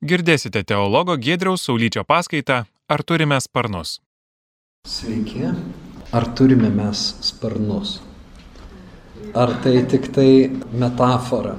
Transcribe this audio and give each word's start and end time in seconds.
Girdėsite 0.00 0.62
teologo 0.64 1.12
Gedriaus 1.20 1.66
Saulyčio 1.66 2.06
paskaitą 2.08 2.62
Ar 2.88 3.02
turime 3.04 3.36
sparnus? 3.44 3.98
Sveiki. 4.88 5.50
Ar 6.16 6.24
turime 6.38 6.70
mes 6.72 7.02
sparnus? 7.20 7.98
Ar 9.36 9.52
tai 9.60 9.82
tik 9.92 10.08
tai 10.16 10.30
metafora? 10.72 11.52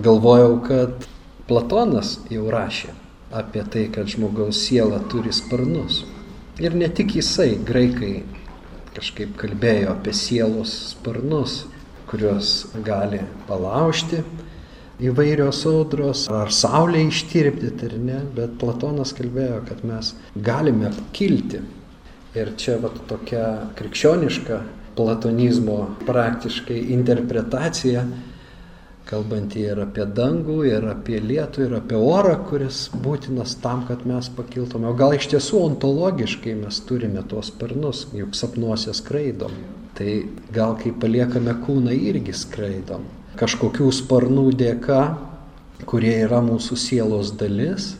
Galvojau, 0.00 0.54
kad 0.64 1.04
Platonas 1.44 2.14
jau 2.32 2.46
rašė 2.54 2.94
apie 3.42 3.66
tai, 3.74 3.82
kad 3.92 4.08
žmogaus 4.08 4.62
siela 4.64 5.02
turi 5.12 5.34
sparnus. 5.36 6.06
Ir 6.56 6.72
ne 6.72 6.88
tik 6.88 7.18
jisai, 7.18 7.58
graikai 7.60 8.22
kažkaip 8.96 9.36
kalbėjo 9.36 9.92
apie 9.92 10.16
sielos 10.16 10.72
sparnus, 10.94 11.66
kuriuos 12.08 12.72
gali 12.88 13.20
palaužti, 13.44 14.24
įvairios 15.02 15.64
audros, 15.68 16.26
ar 16.30 16.52
saulė 16.54 17.06
ištirpdyti 17.08 17.88
ar 17.88 17.94
ne, 17.98 18.18
bet 18.36 18.58
Platonas 18.60 19.14
kalbėjo, 19.16 19.62
kad 19.68 19.82
mes 19.86 20.12
galime 20.36 20.92
kilti. 21.16 21.62
Ir 22.38 22.54
čia 22.56 22.78
va 22.80 22.88
tokia 23.10 23.46
krikščioniška 23.76 24.60
platonizmo 24.96 25.78
praktiškai 26.06 26.78
interpretacija, 26.94 28.04
kalbant 29.08 29.56
ir 29.60 29.80
apie 29.82 30.06
dangų, 30.16 30.58
ir 30.70 30.86
apie 30.88 31.18
lietų, 31.20 31.66
ir 31.66 31.74
apie 31.80 31.98
orą, 31.98 32.36
kuris 32.48 32.86
būtinas 33.04 33.58
tam, 33.60 33.82
kad 33.88 34.06
mes 34.08 34.30
pakiltume. 34.32 34.88
O 34.88 34.96
gal 34.96 35.16
iš 35.16 35.28
tiesų 35.34 35.64
ontologiškai 35.66 36.54
mes 36.62 36.78
turime 36.88 37.24
tuos 37.28 37.50
sparnus, 37.52 38.06
juk 38.16 38.36
sapnuose 38.38 38.94
skraidom. 38.96 39.58
Tai 39.98 40.12
gal 40.54 40.78
kai 40.80 40.94
paliekame 40.96 41.52
kūną 41.66 41.92
irgi 41.92 42.32
skraidom 42.36 43.04
kažkokių 43.40 43.90
sparnų 43.94 44.50
dėka, 44.58 45.02
kurie 45.88 46.14
yra 46.24 46.42
mūsų 46.44 46.78
sielos 46.78 47.32
dalis. 47.38 47.94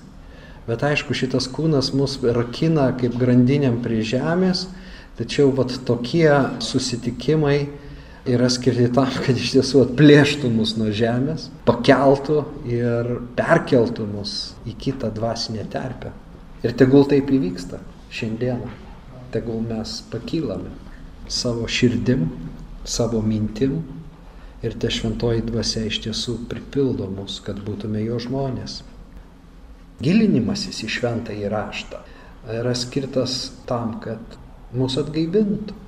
Bet 0.68 0.84
aišku, 0.86 1.14
šitas 1.18 1.48
kūnas 1.50 1.90
mus 1.96 2.18
rakina 2.22 2.92
kaip 2.98 3.16
grandiniam 3.18 3.80
prie 3.82 4.02
žemės, 4.06 4.68
tačiau 5.18 5.50
vat 5.56 5.74
tokie 5.88 6.30
susitikimai 6.62 7.66
yra 8.30 8.46
skirti 8.52 8.86
tam, 8.94 9.10
kad 9.24 9.38
iš 9.38 9.56
tiesų 9.56 9.82
atplėštų 9.88 10.50
mus 10.54 10.76
nuo 10.78 10.92
žemės, 10.94 11.48
pakeltų 11.66 12.44
ir 12.70 13.10
perkeltų 13.38 14.06
mus 14.12 14.52
į 14.68 14.76
kitą 14.78 15.10
dvasinę 15.14 15.66
terpę. 15.72 16.12
Ir 16.62 16.76
tegul 16.78 17.08
taip 17.10 17.32
įvyksta 17.34 17.80
šiandieną. 18.14 18.70
Tegul 19.34 19.64
mes 19.66 19.98
pakylame 20.12 20.70
savo 21.32 21.66
širdim, 21.66 22.28
savo 22.84 23.22
mintim, 23.24 23.80
ir 24.62 24.78
ta 24.78 24.90
šventoji 24.90 25.42
dvasia 25.46 25.86
iš 25.88 25.98
tiesų 26.06 26.36
pripildo 26.50 27.08
mus, 27.10 27.40
kad 27.42 27.58
būtume 27.66 28.02
jo 28.04 28.18
žmonės. 28.22 28.80
Gilinimasis 30.02 30.82
į 30.86 30.90
šventą 30.96 31.34
įraštą 31.34 32.02
yra 32.58 32.74
skirtas 32.78 33.52
tam, 33.66 33.98
kad 34.02 34.38
mūsų 34.74 35.06
atgaivintų. 35.06 35.78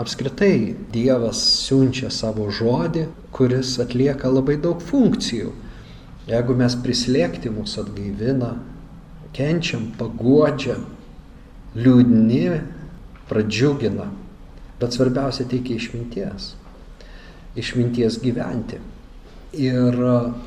Apskritai 0.00 0.72
Dievas 0.92 1.40
siunčia 1.66 2.08
savo 2.12 2.48
žodį, 2.48 3.06
kuris 3.36 3.74
atlieka 3.80 4.30
labai 4.32 4.56
daug 4.60 4.80
funkcijų. 4.80 5.52
Jeigu 6.30 6.56
mes 6.56 6.76
prislėgti 6.80 7.52
mūsų 7.52 7.84
atgaivina, 7.84 8.54
kenčiam, 9.36 9.90
paguodžiam, 9.98 10.86
liūdni, 11.76 12.62
pradžiugina, 13.28 14.08
bet 14.80 14.96
svarbiausia 14.96 15.44
teikia 15.50 15.76
išminties 15.76 16.52
išminties 17.58 18.18
gyventi. 18.22 18.80
Ir 19.52 19.98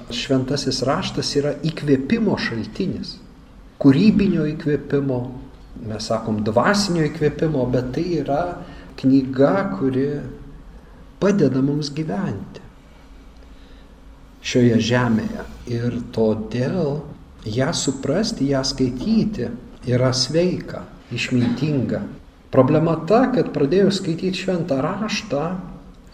šventasis 0.09 0.81
raštas 0.88 1.30
yra 1.38 1.53
įkvėpimo 1.67 2.38
šaltinis, 2.42 3.20
kūrybinio 3.81 4.47
įkvėpimo, 4.56 5.20
mes 5.86 6.08
sakom 6.09 6.42
dvasinio 6.47 7.06
įkvėpimo, 7.12 7.67
bet 7.70 7.92
tai 7.97 8.06
yra 8.23 8.42
knyga, 8.97 9.53
kuri 9.75 10.08
padeda 11.22 11.62
mums 11.62 11.91
gyventi 11.94 12.63
šioje 14.46 14.80
žemėje. 14.90 15.46
Ir 15.74 16.00
todėl 16.13 17.00
ją 17.50 17.72
suprasti, 17.74 18.51
ją 18.53 18.62
skaityti 18.66 19.50
yra 19.90 20.12
sveika, 20.13 20.84
išmintinga. 21.13 22.03
Problema 22.53 22.96
ta, 23.09 23.25
kad 23.34 23.51
pradėjus 23.56 24.00
skaityti 24.01 24.46
šventą 24.46 24.78
raštą, 24.85 25.46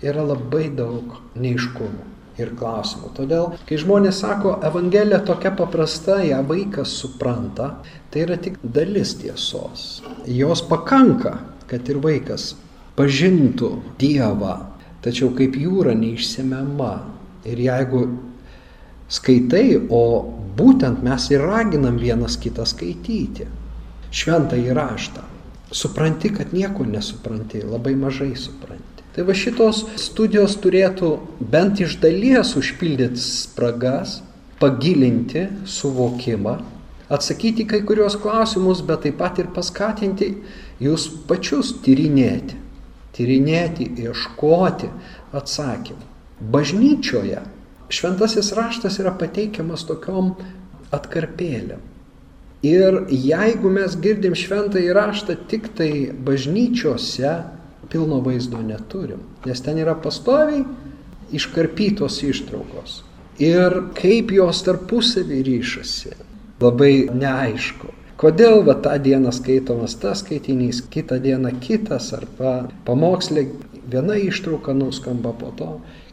yra 0.01 0.23
labai 0.25 0.69
daug 0.73 1.19
neiškumų 1.38 2.07
ir 2.41 2.53
klausimų. 2.57 3.12
Todėl, 3.17 3.47
kai 3.69 3.78
žmonės 3.81 4.22
sako, 4.23 4.56
Evangelija 4.66 5.22
tokia 5.28 5.51
paprasta, 5.57 6.19
ją 6.25 6.41
vaikas 6.47 6.94
supranta, 7.01 7.75
tai 8.11 8.25
yra 8.25 8.38
tik 8.41 8.57
dalis 8.63 9.13
tiesos. 9.22 10.01
Jos 10.25 10.63
pakanka, 10.67 11.38
kad 11.69 11.90
ir 11.91 12.01
vaikas 12.03 12.53
pažintų 12.97 13.72
Dievą, 14.01 14.57
tačiau 15.06 15.31
kaip 15.38 15.57
jūra 15.59 15.95
neišsemiama. 15.97 16.94
Ir 17.50 17.57
jeigu 17.57 18.03
skaitai, 19.11 19.79
o 19.90 20.03
būtent 20.57 21.01
mes 21.06 21.25
ir 21.34 21.41
raginam 21.45 21.97
vienas 22.01 22.38
kitą 22.41 22.67
skaityti, 22.69 23.47
šventą 24.13 24.59
įraštą, 24.61 25.25
supranti, 25.72 26.29
kad 26.35 26.53
nieko 26.53 26.85
nesupranti, 26.85 27.63
labai 27.66 27.95
mažai 27.97 28.34
supranti. 28.38 28.91
Tai 29.11 29.25
va 29.27 29.33
šitos 29.35 29.83
studijos 29.99 30.55
turėtų 30.63 31.16
bent 31.51 31.81
iš 31.83 31.97
dalies 31.99 32.53
užpildyti 32.55 33.19
spragas, 33.19 34.22
pagilinti 34.61 35.47
suvokimą, 35.67 36.53
atsakyti 37.11 37.66
kai 37.67 37.81
kurios 37.83 38.16
klausimus, 38.16 38.83
bet 38.88 39.03
taip 39.03 39.17
pat 39.19 39.41
ir 39.41 39.51
paskatinti 39.51 40.31
jūs 40.79 41.09
pačius 41.27 41.73
tyrinėti. 41.83 42.55
Tyrinėti, 43.11 43.89
ieškoti 44.05 44.88
atsakymų. 45.35 46.07
Bažnyčioje 46.53 47.41
šventasis 47.91 48.53
raštas 48.55 48.95
yra 49.03 49.11
pateikiamas 49.19 49.83
tokiom 49.89 50.38
atkarpėlėm. 50.95 51.81
Ir 52.63 53.01
jeigu 53.09 53.72
mes 53.73 53.97
girdim 53.99 54.38
šventąjį 54.38 54.93
raštą 54.95 55.35
tik 55.49 55.72
tai 55.75 55.91
bažnyčiose, 56.13 57.33
pilno 57.91 58.22
vaizdo 58.24 58.62
neturim, 58.63 59.22
nes 59.46 59.62
ten 59.62 59.79
yra 59.81 59.96
pastoviai 60.00 60.63
iškarpytos 61.35 62.22
ištraukos. 62.28 63.02
Ir 63.41 63.78
kaip 63.97 64.31
jos 64.35 64.62
tarpusavį 64.68 65.41
ryšasi, 65.47 66.13
labai 66.62 67.07
neaišku. 67.16 67.96
Kodėl 68.22 68.62
va 68.68 68.75
tą 68.84 68.94
dieną 69.02 69.31
skaitomas 69.34 69.96
tas 69.97 70.22
skaitinys, 70.22 70.84
kitą 70.94 71.18
dieną 71.24 71.56
kitas, 71.63 72.12
arba 72.13 72.68
pamokslė 72.85 73.47
viena 73.90 74.19
ištrauka 74.19 74.75
nuskamba 74.78 75.34
po 75.34 75.50
to, 75.58 75.72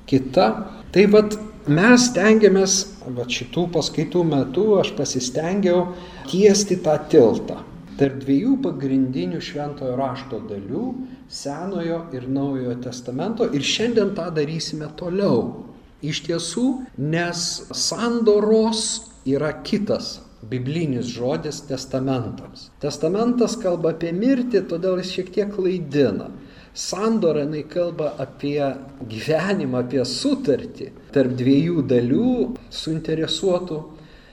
kita. 0.08 0.46
Tai 0.94 1.04
va 1.12 1.26
mes 1.68 2.06
stengiamės, 2.08 2.78
va 3.12 3.28
šitų 3.28 3.66
paskaitų 3.74 4.24
metu 4.24 4.70
aš 4.80 4.94
pasistengiau 4.96 5.90
tiesti 6.30 6.78
tą 6.80 6.96
tiltą 7.12 7.60
tarp 7.98 8.20
dviejų 8.22 8.58
pagrindinių 8.62 9.40
šventojo 9.42 9.96
rašto 9.98 10.38
dalių- 10.46 10.84
Senojo 11.40 12.04
ir 12.14 12.28
Naujojo 12.30 12.76
testamento 12.84 13.48
ir 13.52 13.60
šiandien 13.60 14.14
tą 14.14 14.30
darysime 14.34 14.88
toliau. 14.96 15.64
Iš 16.00 16.22
tiesų, 16.28 16.66
nes 16.96 17.66
sandoros 17.74 19.10
yra 19.26 19.50
kitas 19.66 20.20
biblinis 20.42 21.10
žodis 21.10 21.60
testamentams. 21.66 22.70
Testamentas 22.80 23.56
kalba 23.58 23.90
apie 23.90 24.12
mirtį, 24.12 24.62
todėl 24.70 25.02
jis 25.02 25.10
šiek 25.16 25.32
tiek 25.34 25.50
klaidina. 25.56 26.30
Sandora 26.72 27.42
jinai 27.42 27.64
kalba 27.66 28.12
apie 28.22 28.62
gyvenimą, 29.10 29.82
apie 29.82 30.04
sutartį 30.06 30.92
tarp 31.10 31.34
dviejų 31.34 31.82
dalių 31.82 32.54
suinteresuotų 32.70 33.82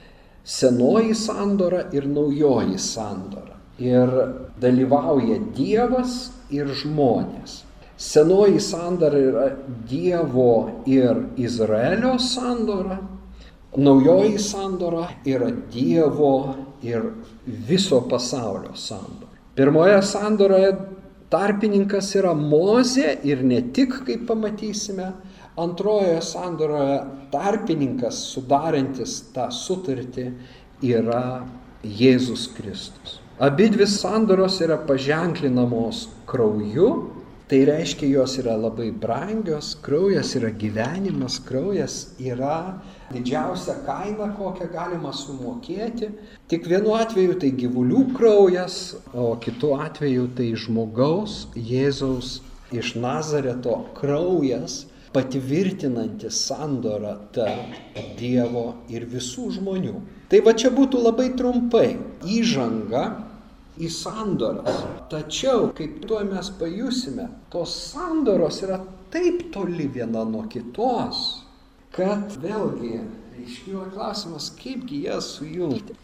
-senoji 0.58 1.14
sandora 1.14 1.88
ir 1.92 2.06
naujoji 2.06 2.78
sandora 2.78 3.55
ir 3.78 4.12
dalyvauja 4.60 5.38
Dievas 5.56 6.30
ir 6.50 6.70
žmonės. 6.82 7.62
Senoji 7.96 8.60
sandara 8.60 9.18
yra 9.18 9.46
Dievo 9.88 10.82
ir 10.84 11.22
Izraelio 11.40 12.18
sandora, 12.20 12.98
naujoji 13.76 14.38
sandora 14.38 15.06
yra 15.24 15.48
Dievo 15.72 16.56
ir 16.82 17.08
viso 17.46 18.02
pasaulio 18.08 18.74
sandora. 18.76 19.32
Pirmoje 19.56 20.02
sandoroje 20.04 20.74
tarpininkas 21.32 22.12
yra 22.20 22.34
Mozė 22.36 23.16
ir 23.24 23.40
ne 23.44 23.62
tik, 23.72 24.02
kaip 24.04 24.26
pamatysime, 24.28 25.10
antrojoje 25.56 26.20
sandoroje 26.20 26.98
tarpininkas 27.32 28.20
sudarantis 28.34 29.22
tą 29.32 29.48
sutartį 29.48 30.26
yra 30.84 31.46
Jėzus 31.80 32.50
Kristus. 32.56 33.22
Abi 33.38 33.68
dvi 33.68 33.86
sandoros 33.86 34.60
yra 34.64 34.78
paženklinamos 34.86 36.06
krauju 36.26 36.90
Tai 37.46 37.60
reiškia, 37.62 38.08
jos 38.10 38.32
yra 38.40 38.56
labai 38.58 38.88
brangios, 38.90 39.76
kraujas 39.78 40.32
yra 40.34 40.48
gyvenimas, 40.50 41.36
kraujas 41.46 42.08
yra 42.18 42.80
didžiausia 43.12 43.76
kaina, 43.86 44.32
kokią 44.34 44.66
galima 44.72 45.12
sumokėti. 45.14 46.08
Tik 46.50 46.66
vienu 46.66 46.96
atveju 46.98 47.36
tai 47.38 47.52
gyvulių 47.54 48.02
kraujas, 48.16 48.96
o 49.14 49.28
kitu 49.38 49.76
atveju 49.78 50.26
tai 50.34 50.48
žmogaus, 50.58 51.44
Jėzaus 51.54 52.40
iš 52.74 52.96
Nazareto 52.98 53.78
kraujas, 53.94 54.88
patvirtinantis 55.14 56.42
sandorą 56.48 57.14
tarp 57.30 58.02
Dievo 58.18 58.72
ir 58.90 59.06
visų 59.06 59.52
žmonių. 59.60 60.00
Tai 60.26 60.42
va 60.42 60.50
čia 60.58 60.74
būtų 60.74 61.06
labai 61.06 61.30
trumpai 61.38 61.92
įžanga 62.26 63.06
į 63.80 63.90
sandoras. 63.92 64.82
Tačiau, 65.10 65.70
kaip 65.76 66.00
tuo 66.08 66.22
mes 66.26 66.50
pajusime, 66.60 67.28
tos 67.52 67.74
sandoros 67.92 68.62
yra 68.64 68.80
taip 69.12 69.48
toli 69.54 69.88
viena 69.92 70.24
nuo 70.28 70.46
kitos, 70.52 71.26
kad 71.96 72.36
vėlgi 72.42 72.98
iškyla 73.44 73.90
klausimas, 73.94 74.50
kaipgi 74.58 75.04
jas 75.06 75.36
sujungti. 75.36 75.96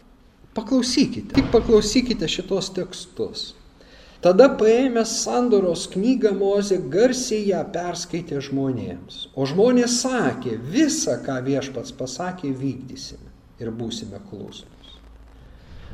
Paklausykite, 0.53 1.33
tik 1.33 1.49
paklausykite 1.53 2.29
šitos 2.29 2.69
tekstus. 2.75 3.51
Tada 4.23 4.45
paėmęs 4.55 5.17
sandoros 5.25 5.87
knygą 5.91 6.31
Mozė 6.37 6.77
garsiai 6.93 7.49
ją 7.49 7.59
perskaitė 7.73 8.39
žmonėms. 8.45 9.27
O 9.35 9.47
žmonės 9.49 9.97
sakė, 10.05 10.55
visą, 10.75 11.17
ką 11.25 11.41
viešpats 11.43 11.91
pasakė, 11.97 12.53
vykdysime 12.55 13.33
ir 13.59 13.73
būsime 13.75 14.21
klusnus. 14.29 14.72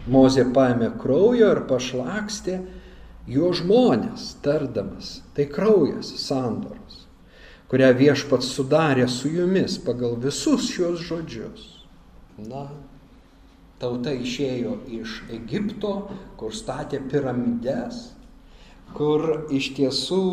Mozė 0.07 0.45
paėmė 0.55 0.93
kraujo 1.01 1.49
ir 1.55 1.63
pašlakstė 1.69 2.59
jo 3.29 3.51
žmonės, 3.53 4.35
tardamas, 4.45 5.19
tai 5.35 5.45
kraujas 5.51 6.11
sandoros, 6.23 7.03
kurią 7.69 7.91
viešpats 7.97 8.53
sudarė 8.55 9.07
su 9.11 9.29
jumis 9.33 9.77
pagal 9.85 10.15
visus 10.21 10.69
šios 10.71 11.03
žodžius. 11.05 11.65
Na, 12.39 12.69
tauta 13.81 14.13
išėjo 14.15 14.77
iš 15.01 15.19
Egipto, 15.35 15.93
kur 16.39 16.55
statė 16.55 17.01
piramides, 17.11 17.99
kur 18.95 19.51
iš 19.53 19.73
tiesų 19.77 20.23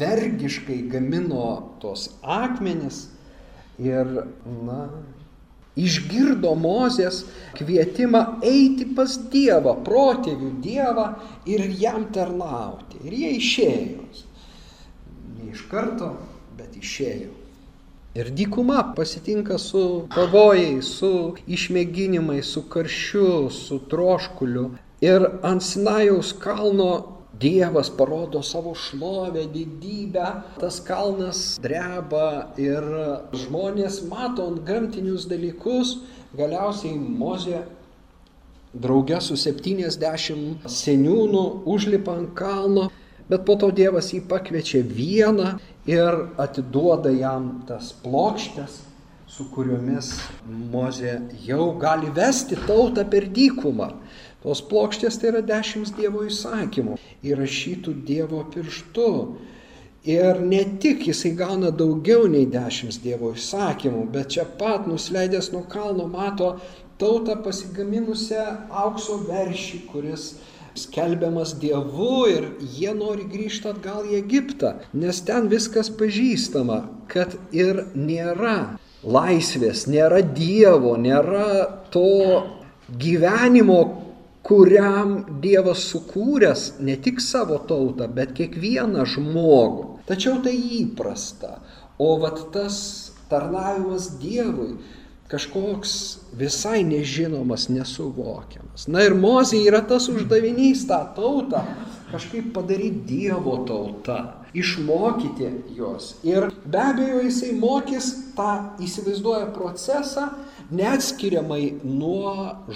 vergiškai 0.00 0.82
gamino 0.90 1.46
tos 1.80 2.10
akmenis 2.20 3.06
ir, 3.80 4.10
na, 4.66 4.82
išgirdo 5.84 6.54
Mozės 6.58 7.24
kvietimą 7.58 8.22
eiti 8.46 8.86
pas 8.96 9.16
Dievą, 9.32 9.76
protėvių 9.86 10.50
Dievą 10.64 11.06
ir 11.48 11.66
jam 11.80 12.08
tarnauti. 12.14 13.00
Ir 13.04 13.16
jie 13.22 13.34
išėjo. 13.38 14.08
Ne 15.36 15.52
iš 15.54 15.66
karto, 15.70 16.14
bet 16.58 16.76
išėjo. 16.76 17.36
Ir 18.18 18.32
dykuma 18.34 18.80
pasitinka 18.96 19.54
su 19.62 20.08
pavojais, 20.10 20.88
su 20.98 21.36
išmėginimais, 21.46 22.48
su 22.56 22.64
karščiu, 22.66 23.50
su 23.54 23.78
troškuliu. 23.92 24.72
Ir 25.00 25.26
ant 25.46 25.62
Sinajaus 25.62 26.32
kalno 26.42 27.19
Dievas 27.40 27.88
parodo 27.88 28.42
savo 28.42 28.74
šlovę, 28.76 29.46
didybę, 29.48 30.26
tas 30.60 30.80
kalnas 30.84 31.58
dreba 31.62 32.52
ir 32.60 32.84
žmonės 33.32 34.02
mato 34.10 34.44
ant 34.50 34.60
gamtinius 34.68 35.24
dalykus, 35.30 35.94
galiausiai 36.36 36.98
Mozė 37.00 37.62
draugė 38.76 39.22
su 39.24 39.38
70 39.40 40.68
seniūnų 40.68 41.44
užlipa 41.64 42.18
ant 42.18 42.34
kalno, 42.36 42.90
bet 43.30 43.46
po 43.48 43.56
to 43.56 43.70
Dievas 43.72 44.12
jį 44.12 44.20
pakviečia 44.28 44.84
vieną 44.84 45.54
ir 45.88 46.24
atiduoda 46.38 47.12
jam 47.14 47.52
tas 47.66 47.94
plokštės, 48.04 48.82
su 49.30 49.46
kuriomis 49.54 50.12
Mozė 50.72 51.16
jau 51.46 51.70
gali 51.80 52.10
vesti 52.14 52.58
tautą 52.66 53.06
per 53.08 53.30
dykumą. 53.30 53.94
Tos 54.40 54.62
plokštės 54.64 55.18
tai 55.20 55.32
yra 55.34 55.40
dešimt 55.44 55.92
Dievo 55.98 56.24
įsakymų, 56.24 56.96
įrašytų 57.28 57.96
Dievo 58.08 58.44
pirštu. 58.54 59.10
Ir 60.08 60.38
ne 60.40 60.62
tik 60.80 61.02
jisai 61.10 61.34
gauna 61.36 61.68
daugiau 61.76 62.24
nei 62.32 62.46
dešimt 62.48 63.02
Dievo 63.04 63.34
įsakymų, 63.36 64.06
bet 64.14 64.32
čia 64.36 64.46
pat 64.60 64.88
nusileidęs 64.88 65.50
nuo 65.52 65.66
kalno 65.68 66.06
mato 66.08 66.54
tautą 67.00 67.36
pasigaminusią 67.44 68.46
aukso 68.84 69.18
veršį, 69.28 69.82
kuris 69.92 70.30
skelbiamas 70.78 71.54
Dievu 71.60 72.24
ir 72.32 72.48
jie 72.78 72.94
nori 72.96 73.26
grįžti 73.28 73.68
atgal 73.74 74.08
į 74.08 74.16
Egiptą, 74.22 74.78
nes 74.96 75.20
ten 75.26 75.50
viskas 75.52 75.92
pažįstama, 76.00 76.82
kad 77.12 77.36
ir 77.52 77.84
nėra 77.92 78.78
laisvės, 79.04 79.84
nėra 79.90 80.22
Dievo, 80.24 80.96
nėra 80.96 81.90
to 81.92 82.08
gyvenimo, 83.00 83.80
kuriam 84.46 85.16
Dievas 85.42 85.84
sukūręs 85.90 86.80
ne 86.80 86.96
tik 86.96 87.20
savo 87.24 87.58
tautą, 87.68 88.08
bet 88.12 88.32
kiekvieną 88.38 89.04
žmogų. 89.14 90.00
Tačiau 90.08 90.40
tai 90.44 90.56
įprasta. 90.80 91.58
O 92.00 92.16
vat 92.22 92.40
tas 92.54 92.78
tarnavimas 93.30 94.08
Dievui 94.22 94.78
kažkoks 95.30 95.92
visai 96.34 96.80
nežinomas, 96.82 97.68
nesuvokiamas. 97.70 98.88
Na 98.90 99.04
ir 99.06 99.14
Mozė 99.14 99.60
yra 99.68 99.84
tas 99.86 100.08
uždavinys 100.10 100.88
tą 100.88 101.04
tautą 101.14 101.62
kažkaip 102.10 102.52
padaryti 102.54 103.04
Dievo 103.06 103.60
tautą, 103.68 104.18
išmokyti 104.54 105.50
juos. 105.76 106.16
Ir 106.26 106.50
be 106.66 106.80
abejo 106.82 107.20
jisai 107.22 107.52
mokys 107.58 108.10
tą 108.34 108.50
įsivaizduoja 108.82 109.52
procesą, 109.54 110.30
neatskiriamai 110.74 111.80
nuo 111.84 112.34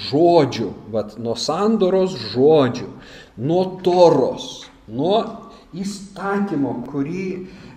žodžių, 0.09 0.69
vat, 0.95 1.17
nuo 1.23 1.35
sandoros 1.39 2.17
žodžių, 2.33 2.89
nuo 3.47 3.63
toros, 3.87 4.65
nuo 4.89 5.19
įstatymo, 5.75 6.77
kurį 6.91 7.29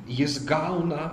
jis 0.07 0.39
gauna 0.47 1.11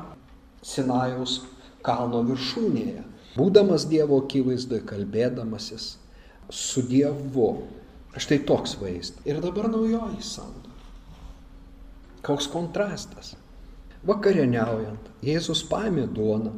Sinajaus 0.65 1.43
kalno 1.85 2.23
viršūnėje. 2.25 3.03
Būdamas 3.35 3.85
Dievo 3.91 4.23
akivaizdoje, 4.23 4.85
kalbėdamasis 4.89 5.95
su 6.55 6.85
Dievu. 6.89 7.51
Štai 8.15 8.39
toks 8.47 8.77
vaizdas. 8.79 9.25
Ir 9.27 9.41
dabar 9.43 9.67
naujoji 9.73 10.23
sandora. 10.23 10.71
Koks 12.25 12.47
kontrastas. 12.49 13.35
Vakarieniaujant, 14.07 15.11
Jėzus 15.25 15.65
paėmė 15.67 16.07
duoną, 16.15 16.53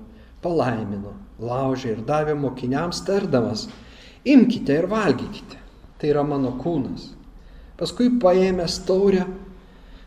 palaimino, 0.47 1.17
laužė 1.43 1.97
ir 1.97 2.05
davė 2.07 2.37
mokiniams 2.39 3.03
tardamas, 3.07 3.67
imkite 4.27 4.79
ir 4.81 4.87
valgykite, 4.91 5.59
tai 5.99 6.13
yra 6.13 6.23
mano 6.27 6.55
kūnas. 6.61 7.11
Paskui 7.77 8.13
paėmęs 8.23 8.79
taurę, 8.89 9.27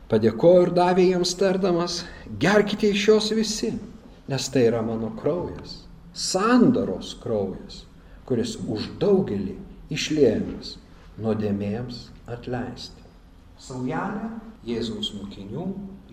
padėkojo 0.10 0.66
ir 0.68 0.74
davė 0.78 1.10
jiems 1.12 1.36
tardamas, 1.38 2.00
gerkite 2.42 2.90
iš 2.96 3.06
jos 3.12 3.30
visi, 3.36 3.74
nes 4.30 4.50
tai 4.54 4.66
yra 4.70 4.82
mano 4.86 5.12
kraujas, 5.20 5.84
sandaros 6.14 7.14
kraujas, 7.22 7.84
kuris 8.30 8.56
už 8.62 8.90
daugelį 9.02 9.58
išliejamas 9.94 10.78
nuodėmėms 11.20 12.08
atleisti. 12.30 13.06
Saujelė 13.60 14.32
Jėzaus 14.70 15.12
mokinių 15.18 15.66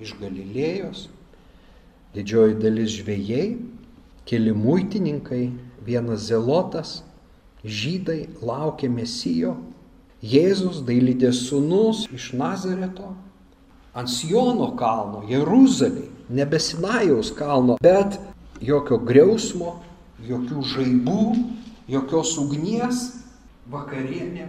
iš 0.03 0.17
Galilėjos, 0.19 1.07
didžioji 2.17 2.57
dalis 2.61 2.97
žvėjai 2.99 3.45
keli 4.27 4.53
muitininkai, 4.57 5.51
vienas 5.87 6.27
zelotas, 6.31 7.01
žydai 7.65 8.27
laukė 8.43 8.91
mesijo, 8.91 9.57
Jėzus 10.27 10.81
dailydės 10.83 11.43
sūnus 11.47 12.07
iš 12.11 12.31
Nazareto, 12.35 13.13
ant 13.95 14.11
Siono 14.11 14.71
kalno, 14.79 15.21
Jeruzalėje, 15.29 16.09
nebesinajaus 16.33 17.31
kalno, 17.37 17.77
bet 17.85 18.17
jokio 18.65 18.99
griausmo, 18.99 19.77
jokių 20.27 20.65
žaibų, 20.73 21.27
jokios 21.93 22.33
ugnies, 22.41 23.05
vakarienė, 23.71 24.49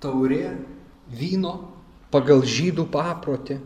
taurė, 0.00 0.54
vyno 1.10 1.54
pagal 2.14 2.46
žydų 2.46 2.86
paprotį. 2.94 3.58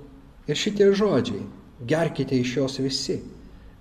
Ir 0.50 0.58
šitie 0.58 0.88
žodžiai, 0.98 1.44
gerkite 1.86 2.34
iš 2.40 2.56
jos 2.58 2.80
visi, 2.82 3.20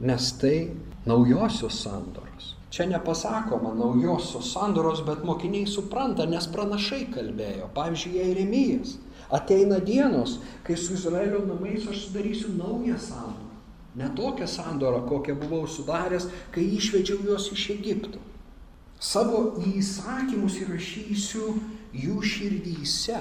nes 0.04 0.28
tai 0.38 0.70
naujosios 1.06 1.82
sandoros. 1.84 2.56
Čia 2.72 2.86
nepasakoma 2.88 3.74
naujosios 3.76 4.54
sandoros, 4.54 5.02
bet 5.06 5.26
mokiniai 5.28 5.68
supranta, 5.68 6.26
nes 6.26 6.48
pranašai 6.48 7.04
kalbėjo. 7.12 7.68
Pavyzdžiui, 7.76 8.20
Jeremijas. 8.22 8.96
Ateina 9.32 9.80
dienos, 9.80 10.38
kai 10.64 10.76
su 10.80 10.94
Izraelio 10.94 11.42
namais 11.48 11.88
aš 11.88 12.06
sudarysiu 12.06 12.54
naują 12.56 12.98
sandorą. 13.00 13.50
Ne 13.96 14.10
tokią 14.16 14.48
sandorą, 14.48 15.02
kokią 15.08 15.36
buvau 15.36 15.68
sudaręs, 15.68 16.30
kai 16.52 16.64
išvedžiau 16.78 17.20
juos 17.28 17.50
iš 17.52 17.70
Egipto. 17.76 18.20
Savo 19.00 19.58
įsakymus 19.68 20.60
įrašysiu 20.64 21.56
jų 21.92 22.22
širdyse. 22.24 23.20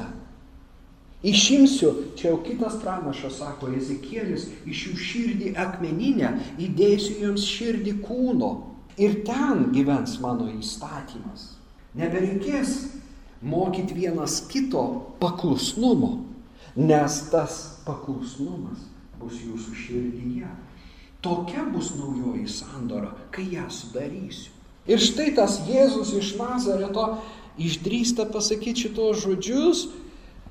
Išimsiu, 1.23 1.93
čia 2.17 2.31
jau 2.31 2.39
kitas 2.41 2.79
pranašas 2.81 3.37
sako, 3.43 3.69
Ezekielis, 3.77 4.47
iš 4.65 4.87
jų 4.87 4.95
širdį 5.05 5.50
akmeninę, 5.61 6.31
įdėsiu 6.57 7.19
jiems 7.21 7.45
širdį 7.45 7.99
kūno 8.07 8.50
ir 9.00 9.21
ten 9.29 9.67
gyvens 9.75 10.17
mano 10.23 10.49
įstatymas. 10.49 11.59
Nebereikės 11.99 12.87
mokyti 13.45 13.99
vienas 13.99 14.41
kito 14.49 14.87
paklusnumo, 15.21 16.25
nes 16.77 17.21
tas 17.33 17.61
paklusnumas 17.85 18.89
bus 19.21 19.37
jūsų 19.45 19.77
širdyje. 19.77 20.49
Tokia 21.21 21.67
bus 21.69 21.93
naujoji 21.99 22.47
sandora, 22.49 23.12
kai 23.35 23.45
ją 23.53 23.67
sudarysiu. 23.69 24.55
Ir 24.89 25.00
štai 25.03 25.35
tas 25.37 25.59
Jėzus 25.69 26.15
iš 26.17 26.33
Nazareto 26.39 27.19
išdrįsta 27.61 28.25
pasakyti 28.33 28.87
šitos 28.87 29.21
žodžius, 29.27 29.83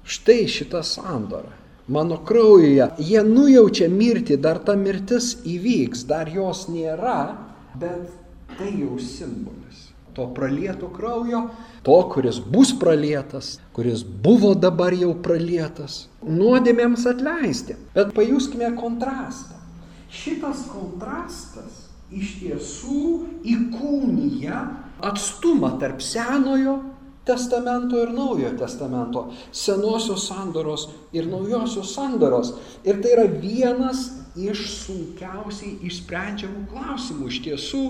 štai 0.03 0.48
šita 0.48 0.84
sandora. 0.84 1.56
Mano 1.89 2.20
kraujuje 2.22 2.86
jie 3.01 3.22
nujaučia 3.25 3.88
mirtį, 3.89 4.38
dar 4.38 4.60
ta 4.62 4.75
mirtis 4.77 5.32
įvyks, 5.41 6.03
dar 6.06 6.29
jos 6.29 6.68
nėra, 6.70 7.22
bet 7.82 8.12
tai 8.60 8.75
jau 8.77 9.00
simbolis. 9.01 9.88
To 10.13 10.27
pralieto 10.36 10.89
kraujo, 10.94 11.48
to, 11.86 11.96
kuris 12.13 12.38
bus 12.41 12.75
pralietas, 12.77 13.56
kuris 13.74 14.03
buvo 14.03 14.51
dabar 14.53 14.94
jau 14.94 15.15
pralietas, 15.25 16.03
nuodėmėms 16.22 17.08
atleisti. 17.10 17.77
Bet 17.96 18.13
pajuskime 18.18 18.70
kontrastą. 18.77 19.58
Šitas 20.13 20.65
kontrastas 20.70 21.88
iš 22.13 22.38
tiesų 22.41 23.01
įkūnyja 23.50 24.62
atstumą 25.10 25.75
tarp 25.82 26.01
senojo 26.06 26.79
testamento 27.26 28.00
ir 28.02 28.14
naujojo 28.14 28.56
testamento, 28.58 29.28
senosios 29.52 30.28
sandoros 30.28 30.90
ir 31.14 31.28
naujosios 31.28 31.94
sandoros. 31.94 32.54
Ir 32.84 33.02
tai 33.02 33.12
yra 33.18 33.28
vienas 33.30 34.19
iš 34.48 34.63
sunkiausiai 34.74 35.75
išsprendžiamų 35.89 36.65
klausimų. 36.72 37.27
Iš 37.29 37.41
tiesų, 37.48 37.84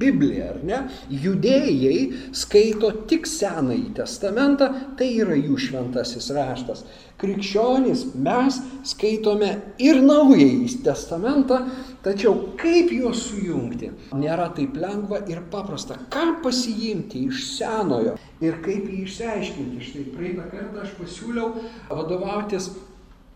Biblija, 0.00 0.52
ar 0.54 0.62
ne? 0.66 0.82
Judėjai 1.10 2.30
skaito 2.36 2.92
tik 3.10 3.26
Senąjį 3.30 3.96
testamentą, 3.98 4.70
tai 4.98 5.10
yra 5.18 5.38
jų 5.38 5.58
šventasis 5.66 6.30
raštas. 6.36 6.86
Krikščionys 7.16 8.02
mes 8.20 8.58
skaitome 8.84 9.48
ir 9.80 10.02
Naująjį 10.04 10.82
testamentą, 10.84 11.62
tačiau 12.04 12.34
kaip 12.60 12.92
juos 12.92 13.22
sujungti 13.30 13.88
nėra 14.20 14.50
taip 14.56 14.76
lengva 14.76 15.22
ir 15.30 15.40
paprasta. 15.52 15.96
Ką 16.12 16.42
pasiimti 16.44 17.24
iš 17.30 17.46
Senojo 17.54 18.18
ir 18.44 18.60
kaip 18.64 18.84
jį 18.84 19.06
išsiaiškinti. 19.06 19.86
Štai 19.88 20.04
praeitą 20.12 20.44
kartą 20.52 20.84
aš 20.84 20.92
pasiūliau 20.98 21.54
vadovautis 21.88 22.68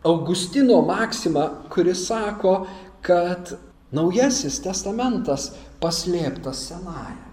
Augustino 0.02 0.80
maksima, 0.83 1.50
kuris 1.69 2.07
sako, 2.07 2.66
kad 3.02 3.52
Naujasis 3.90 4.61
testamentas 4.62 5.49
paslėptas 5.83 6.61
senąją, 6.69 7.25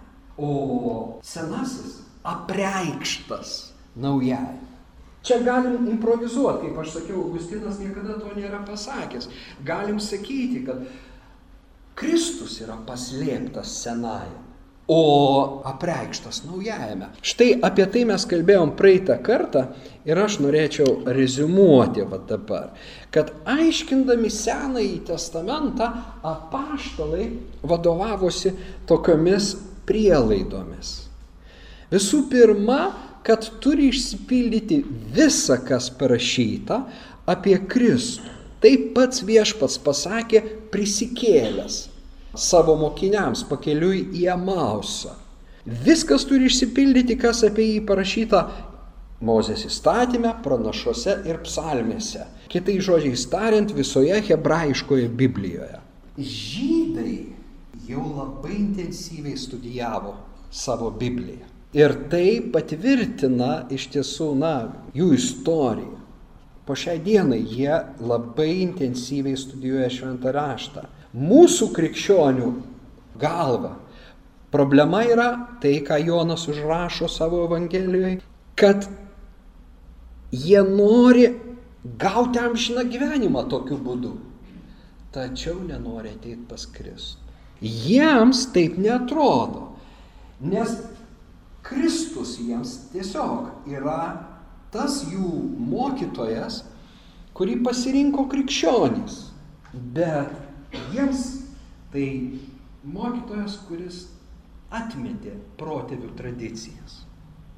o 0.41 0.53
senasis 1.21 1.99
apreikštas 2.25 3.51
naujai. 3.95 4.57
Čia 5.27 5.37
galim 5.45 5.85
improvizuoti, 5.91 6.65
kaip 6.71 6.79
aš 6.81 6.95
sakiau, 6.95 7.21
Augustinas 7.27 7.77
niekada 7.81 8.17
to 8.17 8.31
nėra 8.33 8.63
pasakęs. 8.65 9.29
Galim 9.67 10.01
sakyti, 10.01 10.63
kad 10.65 10.81
Kristus 11.99 12.57
yra 12.63 12.79
paslėptas 12.89 13.77
senąją 13.83 14.47
o 14.87 15.61
apreikštas 15.67 16.45
naujajame. 16.47 17.11
Štai 17.21 17.57
apie 17.59 17.85
tai 17.91 18.05
mes 18.07 18.23
kalbėjom 18.29 18.71
praeitą 18.79 19.17
kartą 19.23 19.65
ir 20.07 20.19
aš 20.23 20.37
norėčiau 20.43 21.01
rezumuoti 21.15 22.05
va 22.07 22.19
dabar, 22.29 22.69
kad 23.11 23.33
aiškindami 23.49 24.31
Senąjį 24.31 25.01
testamentą 25.09 25.89
apaštalai 26.25 27.27
vadovavosi 27.67 28.53
tokiomis 28.87 29.51
prielaidomis. 29.87 30.93
Visų 31.91 32.23
pirma, 32.31 32.79
kad 33.27 33.43
turi 33.63 33.89
išsipildyti 33.91 34.81
visa, 35.15 35.59
kas 35.59 35.89
parašyta 35.91 36.81
apie 37.27 37.57
Kristų. 37.67 38.33
Taip 38.63 38.93
pats 38.95 39.21
viešpats 39.21 39.77
pasakė 39.85 40.39
prisikėlęs 40.73 41.83
savo 42.37 42.73
mokiniams 42.79 43.43
pakeliui 43.49 44.07
į 44.17 44.23
Amausą. 44.33 45.13
Viskas 45.67 46.23
turi 46.25 46.47
išsipildyti, 46.47 47.17
kas 47.19 47.43
apie 47.43 47.65
jį 47.73 47.81
parašyta 47.89 48.41
Mozės 49.17 49.63
įstatymė, 49.65 50.35
pranašuose 50.45 51.15
ir 51.25 51.39
psalmėse. 51.41 52.27
Kitai 52.53 52.77
žodžiai 52.85 53.17
tariant, 53.31 53.71
visoje 53.73 54.19
hebrajiškoje 54.27 55.07
Biblijoje. 55.09 55.79
Žydai 56.17 57.15
jau 57.89 58.03
labai 58.13 58.53
intensyviai 58.59 59.37
studijavo 59.37 60.13
savo 60.53 60.91
Bibliją. 60.91 61.47
Ir 61.73 61.93
tai 62.11 62.41
patvirtina 62.53 63.65
iš 63.73 63.89
tiesų, 63.95 64.29
na, 64.37 64.53
jų 64.95 65.09
istoriją. 65.17 65.97
Po 66.67 66.75
šiai 66.75 66.99
dienai 67.01 67.41
jie 67.41 67.73
labai 68.03 68.61
intensyviai 68.61 69.37
studijuoja 69.39 69.89
šventą 69.93 70.33
raštą 70.35 70.85
mūsų 71.17 71.71
krikščionių 71.75 72.49
galva. 73.19 73.73
Problema 74.51 75.01
yra 75.07 75.29
tai, 75.63 75.79
ką 75.83 75.97
Jonas 76.05 76.45
užrašo 76.51 77.09
savo 77.11 77.43
Evangelijoje, 77.47 78.19
kad 78.57 78.87
jie 80.31 80.61
nori 80.63 81.27
gauti 81.99 82.39
amžiną 82.39 82.83
gyvenimą 82.91 83.45
tokiu 83.51 83.77
būdu, 83.83 84.15
tačiau 85.15 85.61
nenori 85.63 86.13
ateiti 86.15 86.43
pas 86.49 86.65
Kristų. 86.73 87.23
Jiems 87.61 88.43
taip 88.53 88.75
netrodo, 88.77 89.71
nes 90.41 90.75
Kristus 91.65 92.35
jiems 92.37 92.75
tiesiog 92.91 93.69
yra 93.71 94.01
tas 94.71 94.99
jų 95.09 95.31
mokytojas, 95.71 96.61
kurį 97.37 97.61
pasirinko 97.65 98.27
krikščionys. 98.29 99.23
Bet 99.73 100.31
Jiems 100.91 101.23
tai 101.93 102.07
mokytojas, 102.87 103.57
kuris 103.67 103.99
atmetė 104.73 105.35
protėvių 105.59 106.09
tradicijas. 106.19 107.01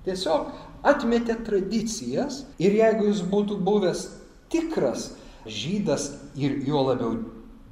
Tiesiog 0.06 0.52
atmetė 0.84 1.38
tradicijas 1.46 2.44
ir 2.62 2.78
jeigu 2.80 3.10
jis 3.10 3.24
būtų 3.32 3.60
buvęs 3.64 4.06
tikras 4.52 5.12
žydas 5.50 6.12
ir 6.38 6.60
jo 6.68 6.84
labiau 6.90 7.18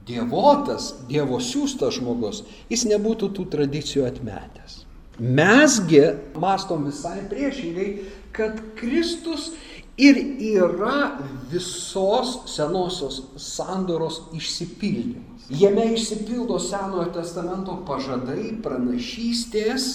dievotas, 0.08 0.94
dievo 1.10 1.40
siūstas 1.44 1.98
žmogus, 2.00 2.44
jis 2.72 2.86
nebūtų 2.88 3.32
tų 3.36 3.48
tradicijų 3.54 4.06
atmetęs. 4.08 4.84
Mesgi 5.20 6.04
mastom 6.38 6.86
visai 6.88 7.24
priešingai, 7.28 7.88
kad 8.36 8.60
Kristus 8.78 9.50
ir 9.98 10.20
yra 10.38 11.18
visos 11.52 12.44
senosios 12.54 13.24
sandoros 13.42 14.22
išsipildymas. 14.38 15.50
Jame 15.50 15.88
išsipildo 15.96 16.60
Senojo 16.62 17.08
testamento 17.16 17.80
pažadai, 17.88 18.52
pranašystės, 18.64 19.90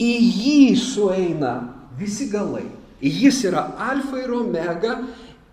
į 0.00 0.12
jį 0.16 0.60
sueina 0.80 1.54
visi 1.98 2.28
galai. 2.30 2.66
Jis 3.02 3.42
yra 3.48 3.66
alfa 3.78 4.20
ir 4.22 4.30
omega 4.32 4.98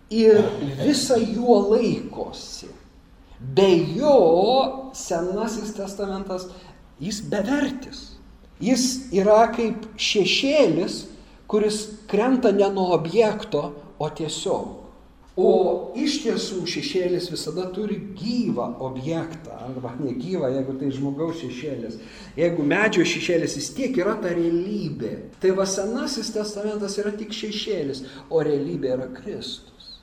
ir 0.10 0.44
visą 0.84 1.18
juo 1.18 1.58
laikosi. 1.72 2.70
Be 3.40 3.70
jo 3.96 4.92
Senasis 4.94 5.72
testamentas, 5.78 6.50
jis 7.00 7.22
bevertis. 7.22 8.02
Jis 8.60 9.08
yra 9.16 9.46
kaip 9.56 9.86
šešėlis, 9.96 11.06
kuris 11.48 11.86
krenta 12.12 12.52
ne 12.52 12.68
nuo 12.74 12.92
objekto, 12.98 13.72
o 14.00 14.10
tiesiog. 14.10 14.79
O 15.40 15.94
iš 15.96 16.18
tiesų 16.26 16.66
šešėlis 16.68 17.30
visada 17.32 17.70
turi 17.72 17.96
gyvą 18.18 18.66
objektą, 18.84 19.56
arba 19.70 19.94
negyvą, 20.02 20.50
jeigu 20.52 20.74
tai 20.80 20.90
žmogaus 20.92 21.40
šešėlis. 21.40 22.00
Jeigu 22.36 22.66
medžio 22.68 23.06
šešėlis 23.08 23.56
vis 23.60 23.70
tiek 23.78 23.96
yra 24.02 24.18
ta 24.20 24.34
realybė. 24.36 25.14
Tai 25.40 25.54
va 25.56 25.68
senasis 25.70 26.34
testamentas 26.36 26.98
yra 27.00 27.14
tik 27.16 27.32
šešėlis, 27.36 28.04
o 28.28 28.42
realybė 28.44 28.92
yra 28.98 29.08
Kristus. 29.16 29.94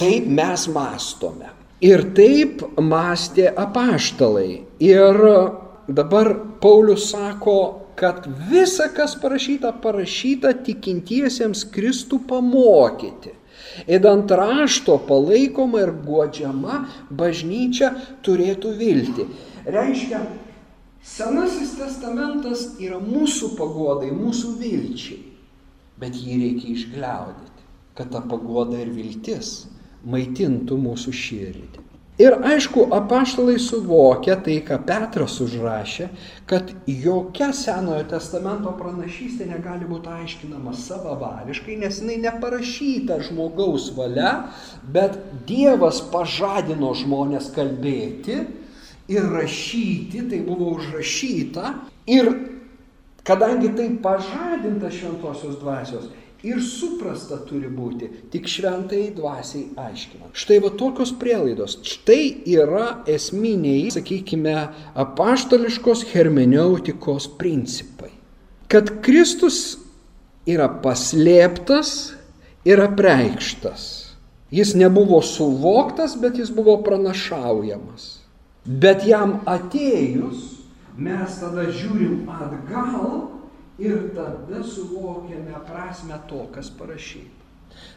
Taip 0.00 0.26
mes 0.28 0.66
mastome. 0.74 1.48
Ir 1.84 2.04
taip 2.18 2.66
mąstė 2.80 3.46
apaštalai. 3.64 4.64
Ir 4.84 5.20
dabar 5.88 6.34
Paulius 6.60 7.08
sako, 7.12 7.56
kad 7.96 8.26
visa, 8.50 8.90
kas 8.92 9.14
parašyta, 9.22 9.72
parašyta 9.84 10.52
tikintiesiems 10.66 11.64
Kristų 11.72 12.20
pamokyti. 12.28 13.32
Įdant 13.90 14.30
rašto 14.30 14.98
palaikoma 15.08 15.82
ir 15.84 15.92
godžiama 16.06 16.84
bažnyčia 17.10 17.92
turėtų 18.24 18.74
vilti. 18.78 19.28
Reiškia, 19.66 20.22
Senasis 21.04 21.74
testamentas 21.76 22.78
yra 22.80 22.96
mūsų 22.96 23.50
pagodai, 23.58 24.08
mūsų 24.16 24.54
vilčiai, 24.56 25.18
bet 26.00 26.16
jį 26.16 26.38
reikia 26.40 26.70
išgliaudyti. 26.72 27.50
kad 27.94 28.10
ta 28.10 28.20
pagoda 28.20 28.80
ir 28.82 28.90
viltis 28.90 29.68
maitintų 30.02 30.76
mūsų 30.82 31.12
širdį. 31.14 31.83
Ir 32.18 32.36
aišku, 32.46 32.84
apaštalai 32.94 33.56
suvokia 33.58 34.36
tai, 34.38 34.60
ką 34.62 34.76
Petras 34.86 35.40
užrašė, 35.42 36.04
kad 36.46 36.70
jokia 36.86 37.48
Senojo 37.50 38.04
testamento 38.12 38.70
pranašystė 38.78 39.48
negali 39.48 39.88
būti 39.88 40.12
aiškinama 40.20 40.76
savavališkai, 40.78 41.74
nes 41.82 41.98
jinai 41.98 42.20
neparašyta 42.22 43.18
žmogaus 43.26 43.88
valia, 43.98 44.44
bet 44.94 45.18
Dievas 45.48 45.98
pažadino 46.14 46.92
žmonės 46.94 47.50
kalbėti 47.56 48.44
ir 49.10 49.30
rašyti, 49.34 50.28
tai 50.30 50.44
buvo 50.46 50.70
užrašyta. 50.78 51.74
Ir 52.14 52.30
kadangi 53.26 53.74
tai 53.74 53.88
pažadinta 54.04 54.92
šventosios 54.94 55.58
dvasios, 55.58 56.06
ir 56.44 56.60
suprasta 56.62 57.38
turi 57.48 57.70
būti, 57.72 58.08
tik 58.32 58.48
šventai 58.50 59.08
dvasiai 59.16 59.70
aiškinant. 59.80 60.34
Štai 60.36 60.60
va 60.64 60.70
tokios 60.76 61.14
prielaidos. 61.16 61.78
Štai 61.88 62.44
yra 62.54 63.00
esminiai, 63.10 63.88
sakykime, 63.94 64.56
apaštališkos 65.04 66.04
hermeneutikos 66.12 67.30
principai. 67.40 68.12
Kad 68.68 69.00
Kristus 69.04 69.78
yra 70.48 70.68
paslėptas 70.84 72.14
ir 72.68 72.82
apreikštas. 72.84 73.86
Jis 74.54 74.74
nebuvo 74.78 75.18
suvoktas, 75.24 76.14
bet 76.20 76.38
jis 76.38 76.52
buvo 76.54 76.76
pranašaujamas. 76.84 78.20
Bet 78.64 79.02
jam 79.08 79.40
atėjus, 79.50 80.44
mes 80.96 81.40
tada 81.40 81.66
žiūrim 81.74 82.28
atgal 82.30 83.33
ir 83.78 84.10
tada 84.14 84.62
suvokiame 84.62 85.64
prasme 85.66 86.18
to, 86.28 86.46
kas 86.54 86.70
parašyta. 86.78 87.44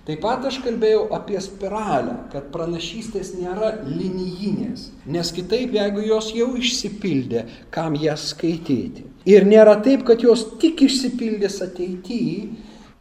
Taip 0.08 0.22
pat 0.24 0.46
aš 0.48 0.62
kalbėjau 0.64 1.04
apie 1.14 1.40
spiralę, 1.44 2.16
kad 2.32 2.48
pranašystės 2.54 3.34
nėra 3.38 3.74
linijinės, 3.86 4.88
nes 5.06 5.32
kitaip, 5.36 5.76
jeigu 5.76 6.06
jos 6.08 6.32
jau 6.36 6.48
išsipildė, 6.58 7.44
kam 7.76 7.98
jas 8.00 8.30
skaityti. 8.32 9.06
Ir 9.28 9.46
nėra 9.46 9.76
taip, 9.84 10.06
kad 10.08 10.24
jos 10.24 10.46
tik 10.62 10.82
išsipildys 10.88 11.60
ateityje, 11.66 12.48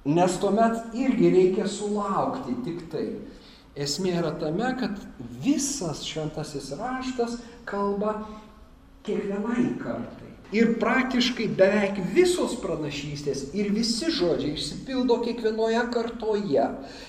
nes 0.06 0.37
tuomet 0.42 0.99
irgi 0.99 1.33
reikia 1.33 1.71
sulaukti 1.71 2.59
tik 2.66 2.85
tai. 2.92 3.06
Esmė 3.76 4.16
yra 4.18 4.33
tame, 4.40 4.68
kad 4.80 4.99
visas 5.45 6.02
šventasis 6.06 6.73
raštas 6.78 7.38
kalba 7.68 8.18
kiekvienai 9.06 9.75
kartai. 9.78 10.25
Ir 10.55 10.76
praktiškai 10.79 11.49
beveik 11.59 11.97
visos 12.15 12.53
pranašystės 12.62 13.49
ir 13.59 13.73
visi 13.75 14.12
žodžiai 14.15 14.53
išsipildo 14.55 15.17
kiekvienoje 15.25 15.81
kartoje, 15.95 16.67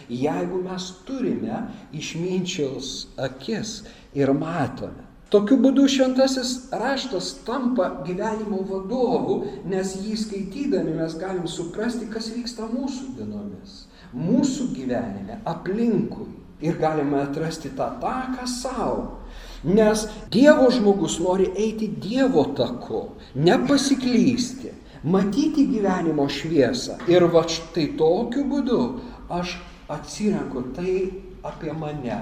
jeigu 0.09 0.61
mes 0.63 0.87
turime 1.05 1.59
išminčiaus 1.93 2.93
akis 3.27 3.83
ir 4.17 4.33
matome. 4.33 5.05
Tokiu 5.29 5.57
būdu 5.59 5.85
šventasis 5.91 6.71
raštas 6.71 7.33
tampa 7.45 7.89
gyvenimo 8.07 8.63
vadovu, 8.65 9.41
nes 9.67 9.93
jį 9.99 10.15
skaitydami 10.17 10.95
mes 10.97 11.17
galim 11.19 11.45
suprasti, 11.51 12.07
kas 12.09 12.31
vyksta 12.31 12.65
mūsų 12.71 13.11
dienomis, 13.19 13.83
mūsų 14.15 14.71
gyvenime, 14.73 15.41
aplinkui. 15.45 16.31
Ir 16.63 16.79
galime 16.81 17.19
atrasti 17.21 17.69
tą 17.77 17.91
taką 18.01 18.47
savo 18.49 19.16
Nes 19.63 20.07
Dievo 20.31 20.69
žmogus 20.71 21.19
nori 21.19 21.47
eiti 21.57 21.87
Dievo 21.87 22.43
taku, 22.57 23.07
nepasiklysti, 23.35 24.73
matyti 25.03 25.65
gyvenimo 25.71 26.27
šviesą. 26.29 26.99
Ir 27.09 27.25
va 27.33 27.45
štai 27.49 27.93
tokiu 27.97 28.45
būdu 28.51 28.81
aš 29.33 29.57
atsirenku 29.89 30.61
tai 30.75 30.97
apie 31.43 31.73
mane, 31.73 32.19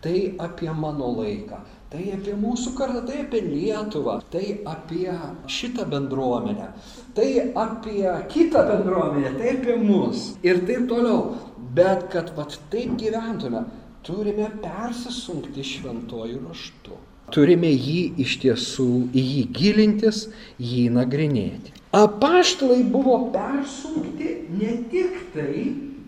tai 0.00 0.34
apie 0.38 0.70
mano 0.70 1.08
laiką, 1.16 1.58
tai 1.90 2.10
apie 2.14 2.36
mūsų 2.38 2.74
kartą, 2.78 3.02
tai 3.08 3.22
apie 3.24 3.40
Lietuvą, 3.46 4.20
tai 4.30 4.60
apie 4.68 5.10
šitą 5.50 5.88
bendruomenę, 5.90 6.70
tai 7.16 7.30
apie 7.54 8.14
kitą 8.30 8.66
bendruomenę, 8.68 9.34
tai 9.40 9.56
apie 9.56 9.76
mus 9.80 10.36
ir 10.46 10.62
taip 10.68 10.86
toliau. 10.90 11.34
Bet 11.76 12.06
kad 12.12 12.30
vat 12.36 12.54
taip 12.72 12.94
gyventume, 12.96 13.66
turime 14.06 14.46
persisunkti 14.62 15.64
šventojų 15.66 16.40
raštu. 16.46 16.98
Turime 17.34 17.72
jį 17.72 18.00
iš 18.22 18.36
tiesų, 18.44 18.90
į 19.10 19.22
jį 19.32 19.42
gilintis, 19.56 20.26
jį 20.62 20.84
nagrinėti. 20.94 21.74
Apaštalai 21.96 22.84
buvo 22.86 23.16
persunkti 23.34 24.28
ne 24.54 24.76
tik 24.92 25.32
tai 25.34 25.64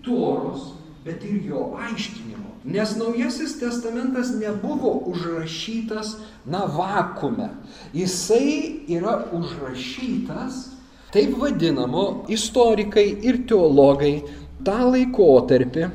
toros, 0.06 0.74
bet 1.02 1.24
ir 1.26 1.40
jo 1.48 1.72
aiškinimo. 1.74 2.46
Nes 2.68 2.94
Naujasis 3.00 3.56
testamentas 3.58 4.30
nebuvo 4.36 4.92
užrašytas, 5.10 6.18
na, 6.46 6.66
vakume. 6.70 7.50
Jisai 7.96 8.84
yra 8.92 9.16
užrašytas, 9.34 10.68
taip 11.14 11.34
vadinamo, 11.40 12.28
istorikai 12.30 13.08
ir 13.26 13.42
teologai 13.48 14.20
tą 14.66 14.82
laikotarpį 14.92 15.88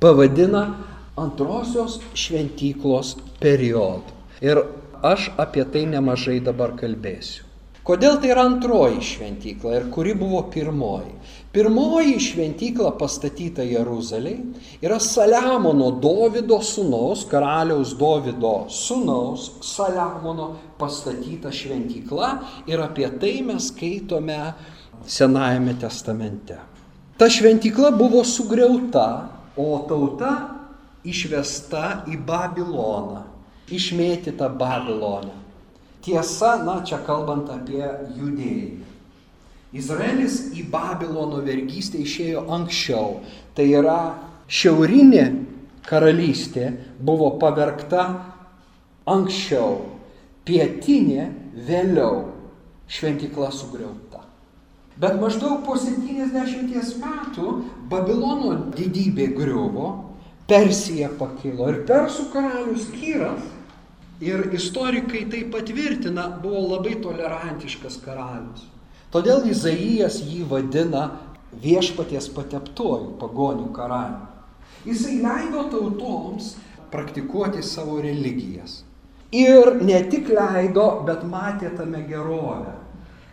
pavadina 0.00 0.64
antrosios 1.24 1.98
šventyklos 2.14 3.16
periodu. 3.42 4.16
Ir 4.44 4.62
aš 5.02 5.30
apie 5.38 5.66
tai 5.72 5.84
nemažai 5.90 6.38
dabar 6.44 6.76
kalbėsiu. 6.78 7.48
Kodėl 7.88 8.18
tai 8.20 8.34
yra 8.34 8.42
antroji 8.44 9.00
šventykla 9.00 9.70
ir 9.78 9.84
kuri 9.88 10.12
buvo 10.18 10.42
pirmoji? 10.52 11.14
Pirmoji 11.56 12.18
šventykla 12.20 12.90
pastatyta 13.00 13.64
Jeruzalėje 13.64 14.82
yra 14.84 14.98
Saliamono 15.00 15.94
Dovido 15.96 16.58
sūnaus, 16.60 17.22
karaliaus 17.30 17.94
Dovido 17.96 18.66
sūnaus 18.68 19.46
Saliamono 19.64 20.50
pastatyta 20.76 21.48
šventykla 21.48 22.28
ir 22.68 22.84
apie 22.84 23.08
tai 23.22 23.38
mes 23.46 23.70
skaitome 23.72 24.36
Senajame 25.08 25.78
testamente. 25.80 26.60
Ta 27.16 27.30
šventykla 27.32 27.94
buvo 27.96 28.20
sugriauta, 28.20 29.08
o 29.56 29.80
tauta 29.88 30.57
išvesta 31.06 32.04
į 32.10 32.18
Babiloną, 32.26 33.24
išmėtyta 33.70 34.48
Babilonė. 34.58 35.36
Tiesa, 36.04 36.56
na 36.64 36.80
čia 36.86 37.00
kalbant 37.04 37.50
apie 37.52 37.84
judėjimą. 38.16 38.86
Izraelis 39.76 40.38
į 40.56 40.64
Babilono 40.72 41.42
vergystę 41.44 42.00
išėjo 42.00 42.46
anksčiau. 42.56 43.18
Tai 43.52 43.66
yra 43.68 43.98
šiaurinė 44.48 45.26
karalystė 45.84 46.70
buvo 47.04 47.34
pavergta 47.40 48.06
anksčiau, 49.08 49.82
pietinė 50.48 51.28
vėliau, 51.68 52.30
šventykla 52.88 53.50
sugriauta. 53.52 54.24
Bet 54.98 55.20
maždaug 55.20 55.60
po 55.66 55.76
70 55.78 56.96
metų 57.04 57.52
Babilono 57.92 58.56
didybė 58.72 59.28
griuvo 59.36 59.92
Persija 60.48 61.10
pakilo 61.18 61.66
ir 61.68 61.82
persų 61.88 62.30
karalius 62.32 62.86
Kyras, 62.94 63.42
ir 64.24 64.46
istorikai 64.56 65.26
tai 65.28 65.42
patvirtina, 65.52 66.24
buvo 66.42 66.62
labai 66.70 66.94
tolerantiškas 67.04 67.98
karalius. 68.04 68.64
Todėl 69.12 69.44
Izaijas 69.52 70.18
jį 70.24 70.46
vadina 70.48 71.04
viešpaties 71.62 72.30
pateptojų 72.32 73.14
pagonių 73.20 73.68
karalių. 73.76 74.24
Jisai 74.88 75.18
leido 75.20 75.66
tautoms 75.72 76.54
praktikuoti 76.92 77.60
savo 77.64 78.00
religijas. 78.00 78.82
Ir 79.36 79.74
ne 79.84 80.00
tik 80.08 80.32
leido, 80.32 80.90
bet 81.04 81.24
matė 81.28 81.74
tame 81.76 82.06
gerovę 82.08 82.78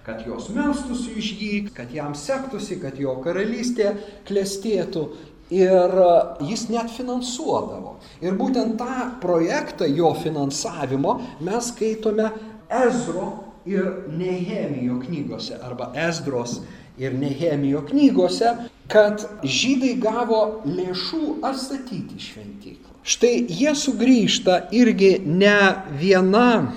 kad 0.06 0.22
jos 0.22 0.52
melstųsi 0.54 1.16
iš 1.18 1.30
jį, 1.40 1.54
kad 1.74 1.90
jam 1.94 2.14
sektųsi, 2.14 2.78
kad 2.78 3.00
jo 3.02 3.16
karalystė 3.26 3.96
klestėtų. 4.28 5.08
Ir 5.54 5.98
e, 6.02 6.12
jis 6.50 6.68
net 6.74 6.90
finansuodavo. 6.94 7.98
Ir 8.24 8.38
būtent 8.40 8.80
tą 8.80 9.10
projektą 9.22 9.90
jo 9.90 10.14
finansavimo 10.18 11.20
mes 11.46 11.70
skaitome 11.74 12.32
Ezro 12.70 13.28
ir 13.66 14.08
Nehemijo 14.10 15.00
knygose, 15.04 15.60
arba 15.62 15.92
Esdros 16.08 16.60
ir 16.98 17.14
Nehemijo 17.14 17.84
knygose, 17.90 18.56
kad 18.90 19.26
žydai 19.44 19.96
gavo 20.02 20.42
lėšų 20.66 21.40
atstatyti 21.46 22.20
šventyklą. 22.22 22.94
Štai 23.06 23.46
jie 23.50 23.74
sugrįžta 23.78 24.64
irgi 24.74 25.20
ne 25.26 25.58
viena 26.00 26.74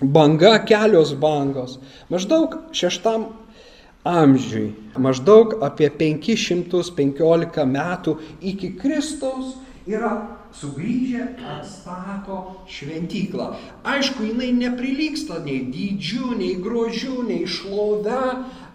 banga, 0.00 0.58
kelios 0.68 1.12
bangos. 1.16 1.78
Maždaug 2.12 2.56
šeštam 2.76 3.30
amžiui, 4.04 4.72
maždaug 4.96 5.58
apie 5.64 5.90
515 5.92 7.64
metų 7.68 8.16
iki 8.40 8.72
Kristaus 8.80 9.56
yra 9.88 10.12
sugrįžę 10.56 11.26
atstato 11.46 12.38
šventyklą. 12.68 13.52
Aišku, 13.86 14.24
jinai 14.32 14.50
neprilyksta 14.56 15.40
nei 15.44 15.62
dydžiu, 15.70 16.34
nei 16.38 16.56
grožiu, 16.58 17.22
nei 17.26 17.46
šlove 17.46 18.22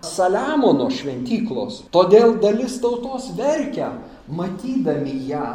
Saliamono 0.05 0.87
šventyklos. 0.93 1.83
Todėl 1.91 2.37
dalis 2.43 2.77
tautos 2.83 3.31
verkia, 3.37 3.91
matydami 4.29 5.17
ją, 5.31 5.49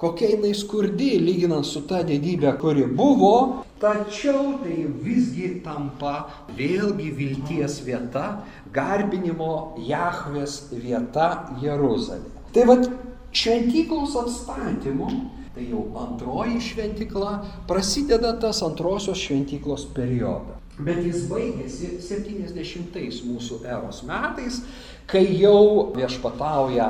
kokia 0.00 0.34
jinai 0.34 0.54
skurdi, 0.56 1.12
lyginant 1.20 1.66
su 1.68 1.82
ta 1.88 2.00
didybė, 2.06 2.54
kuri 2.60 2.86
buvo, 2.96 3.64
tačiau 3.82 4.56
tai 4.62 4.84
visgi 5.04 5.60
tampa 5.64 6.14
vėlgi 6.56 7.10
vilties 7.16 7.80
vieta, 7.84 8.40
garbinimo 8.72 9.76
Jahvės 9.84 10.70
vieta 10.72 11.28
Jeruzalė. 11.62 12.32
Tai 12.54 12.64
vad 12.72 12.88
šventyklos 13.36 14.16
atstatymu 14.18 15.10
tai 15.54 15.66
jau 15.66 15.84
antroji 15.98 16.60
šventykla, 16.62 17.32
prasideda 17.68 18.32
tas 18.40 18.62
antrosios 18.62 19.18
šventyklos 19.18 19.88
periodas. 19.96 20.56
Bet 20.80 21.02
jis 21.04 21.26
baigėsi 21.28 21.98
70 22.00 23.24
mūsų 23.28 23.58
eros 23.68 24.00
metais, 24.08 24.62
kai 25.10 25.26
jau 25.36 25.90
viešpatauja 25.96 26.86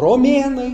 romėnai 0.00 0.70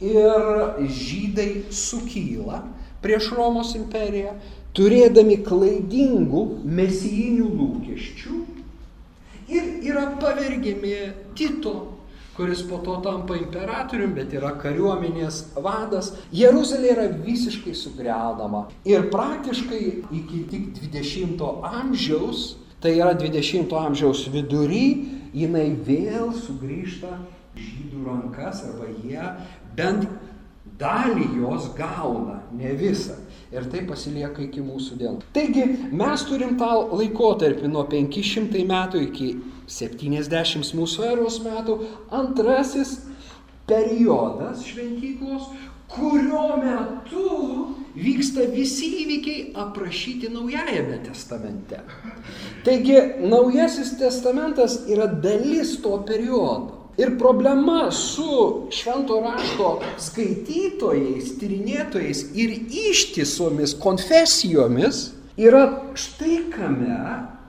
ir 0.00 0.88
žydai 0.88 1.66
sukyla 1.70 2.62
prieš 3.00 3.30
Romos 3.36 3.74
imperiją, 3.78 4.34
turėdami 4.76 5.40
klaidingų 5.44 6.42
mesijinių 6.64 7.46
lūkesčių 7.60 8.40
ir 9.50 9.70
yra 9.90 10.10
pavergiami 10.20 10.98
Tito 11.38 11.74
kuris 12.40 12.62
po 12.62 12.78
to 12.78 12.96
tampa 13.04 13.36
imperatoriumi, 13.36 14.14
bet 14.16 14.32
yra 14.32 14.54
kariuomenės 14.56 15.42
vadas. 15.60 16.14
Jeruzalė 16.32 16.94
yra 16.94 17.04
visiškai 17.12 17.74
sugriaunama. 17.76 18.62
Ir 18.88 19.10
praktiškai 19.12 19.80
iki 20.16 20.44
tik 20.48 20.70
20 20.80 21.44
amžiaus, 21.68 22.54
tai 22.80 22.94
yra 22.96 23.12
20 23.12 23.74
amžiaus 23.82 24.24
vidury, 24.32 24.86
jinai 25.36 25.66
vėl 25.84 26.32
sugrįžta 26.32 27.18
žydų 27.58 28.04
rankas 28.06 28.64
arba 28.68 28.90
jie 29.02 29.24
bent 29.76 30.06
dalį 30.80 31.26
jos 31.40 31.70
gauna, 31.76 32.40
ne 32.56 32.72
visą. 32.78 33.18
Ir 33.50 33.66
tai 33.72 33.82
pasilieka 33.82 34.44
iki 34.44 34.62
mūsų 34.62 34.96
dienų. 35.00 35.24
Taigi 35.34 35.64
mes 35.90 36.22
turim 36.28 36.54
tą 36.60 36.70
laikotarpį 36.94 37.70
nuo 37.72 37.82
500 37.90 38.62
metų 38.68 39.02
iki 39.08 39.30
70 39.70 40.70
mūsų 40.78 41.08
eros 41.10 41.40
metų, 41.42 41.76
antrasis 42.14 42.96
periodas 43.70 44.62
šventyklos, 44.66 45.50
kurio 45.90 46.46
metu 46.62 47.26
vyksta 47.98 48.46
visi 48.54 48.88
įvykiai 49.02 49.50
aprašyti 49.58 50.30
Naujajame 50.30 51.00
testamente. 51.08 51.82
Taigi 52.66 52.98
Naujasis 53.26 53.96
testamentas 53.98 54.84
yra 54.90 55.10
dalis 55.10 55.76
to 55.82 55.98
periodo. 56.06 56.79
Ir 56.98 57.18
problema 57.18 57.90
su 57.90 58.66
švento 58.74 59.20
rašto 59.24 59.80
skaitytojais, 59.98 61.34
tyrinėtojais 61.40 62.24
ir 62.34 62.56
ištisomis 62.90 63.76
konfesijomis 63.80 65.10
yra 65.40 65.64
štai 65.94 66.40
kame, 66.52 66.98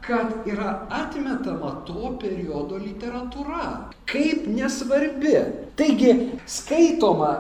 kad 0.02 0.46
yra 0.50 0.76
atmetama 0.90 1.74
to 1.88 2.14
periodo 2.22 2.80
literatūra 2.82 3.66
kaip 4.10 4.48
nesvarbi. 4.48 5.36
Taigi 5.76 6.16
skaitoma 6.48 7.34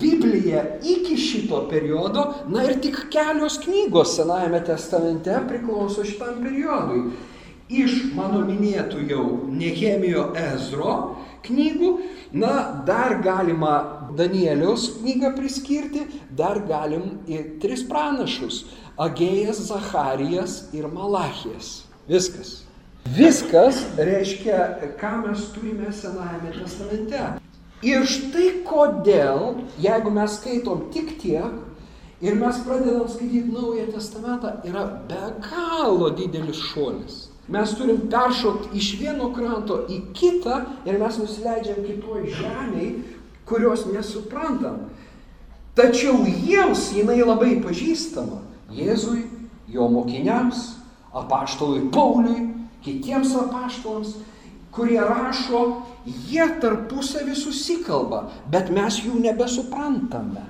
Biblija 0.00 0.64
iki 0.84 1.16
šito 1.16 1.68
periodo, 1.70 2.34
na 2.48 2.64
ir 2.64 2.80
tik 2.82 2.98
kelios 3.12 3.60
knygos 3.62 4.16
Senajame 4.16 4.60
testamente 4.64 5.38
priklauso 5.48 6.04
šitam 6.04 6.42
periodui. 6.42 7.04
Iš 7.66 8.12
mano 8.14 8.44
minėtų 8.46 9.00
jau 9.10 9.22
Nehemijo 9.50 10.28
Ezro 10.38 11.16
knygų, 11.42 11.88
na 12.30 12.84
dar 12.86 13.16
galima 13.24 13.72
Danieliaus 14.14 15.00
knygą 15.00 15.32
priskirti, 15.34 16.04
dar 16.30 16.60
galim 16.68 17.18
ir 17.26 17.58
tris 17.58 17.82
pranašus- 17.82 18.64
Agėjas, 19.06 19.58
Zacharijas 19.66 20.72
ir 20.72 20.86
Malachijas. 20.86 21.82
Viskas. 22.08 22.62
Viskas 23.18 23.82
reiškia, 23.98 24.94
ką 24.98 25.26
mes 25.26 25.50
turime 25.50 25.90
Senajame 25.90 26.54
testamente. 26.54 27.40
Ir 27.82 28.06
štai 28.06 28.62
kodėl, 28.64 29.64
jeigu 29.78 30.10
mes 30.10 30.38
skaitom 30.38 30.86
tik 30.94 31.18
tiek 31.18 31.50
ir 32.22 32.34
mes 32.34 32.62
pradedam 32.64 33.08
skaityti 33.08 33.52
Naują 33.52 33.92
testamentą, 33.92 34.62
yra 34.64 34.86
be 35.08 35.34
galo 35.50 36.10
didelis 36.10 36.62
šuolis. 36.70 37.35
Mes 37.48 37.74
turim 37.78 38.08
peršokti 38.10 38.74
iš 38.78 38.96
vieno 38.98 39.30
kranto 39.34 39.84
į 39.86 40.00
kitą 40.16 40.64
ir 40.88 40.98
mes 40.98 41.18
nusileidžiam 41.20 41.84
kitoj 41.86 42.24
žemėj, 42.34 42.88
kurios 43.46 43.84
nesuprantam. 43.92 44.88
Tačiau 45.78 46.24
jiems 46.26 46.88
jinai 46.96 47.20
labai 47.22 47.58
pažįstama. 47.62 48.40
Jėzui, 48.74 49.26
jo 49.70 49.86
mokiniams, 49.92 50.72
apaštalui 51.14 51.86
Pauliui, 51.94 52.48
kitiems 52.82 53.36
apaštalams, 53.38 54.16
kurie 54.74 54.98
rašo, 55.00 55.62
jie 56.04 56.44
tarpusavį 56.60 57.36
susikalba, 57.38 58.26
bet 58.50 58.72
mes 58.74 58.98
jų 59.04 59.20
nebesuprantame. 59.22 60.42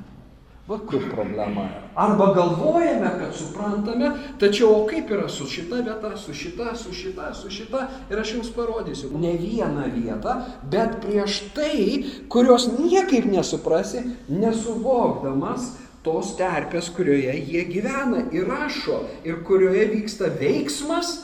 Va 0.66 0.81
kur 0.83 1.05
problema 1.14 1.62
yra. 1.62 1.83
Arba 1.94 2.33
galvojame, 2.35 3.11
kad 3.20 3.35
suprantame, 3.38 4.11
tačiau 4.40 4.72
o 4.74 4.87
kaip 4.90 5.12
yra 5.14 5.29
su 5.31 5.46
šita 5.46 5.79
vieta, 5.87 6.11
su 6.18 6.35
šita, 6.35 6.72
su 6.74 6.94
šita, 6.94 7.29
su 7.38 7.50
šita. 7.55 7.85
Ir 8.11 8.18
aš 8.18 8.33
jums 8.35 8.50
parodysiu 8.50 9.12
ne 9.14 9.37
vieną 9.38 9.87
vietą, 9.94 10.35
bet 10.72 10.98
prieš 11.05 11.38
tai, 11.55 11.87
kurios 12.29 12.66
niekaip 12.81 13.31
nesuprasi, 13.31 14.02
nesuvokdamas 14.26 15.70
tos 16.02 16.35
terpės, 16.38 16.90
kurioje 16.94 17.38
jie 17.46 17.62
gyvena 17.70 18.26
ir 18.35 18.50
rašo 18.50 19.05
ir 19.26 19.44
kurioje 19.46 19.87
vyksta 19.94 20.35
veiksmas 20.35 21.20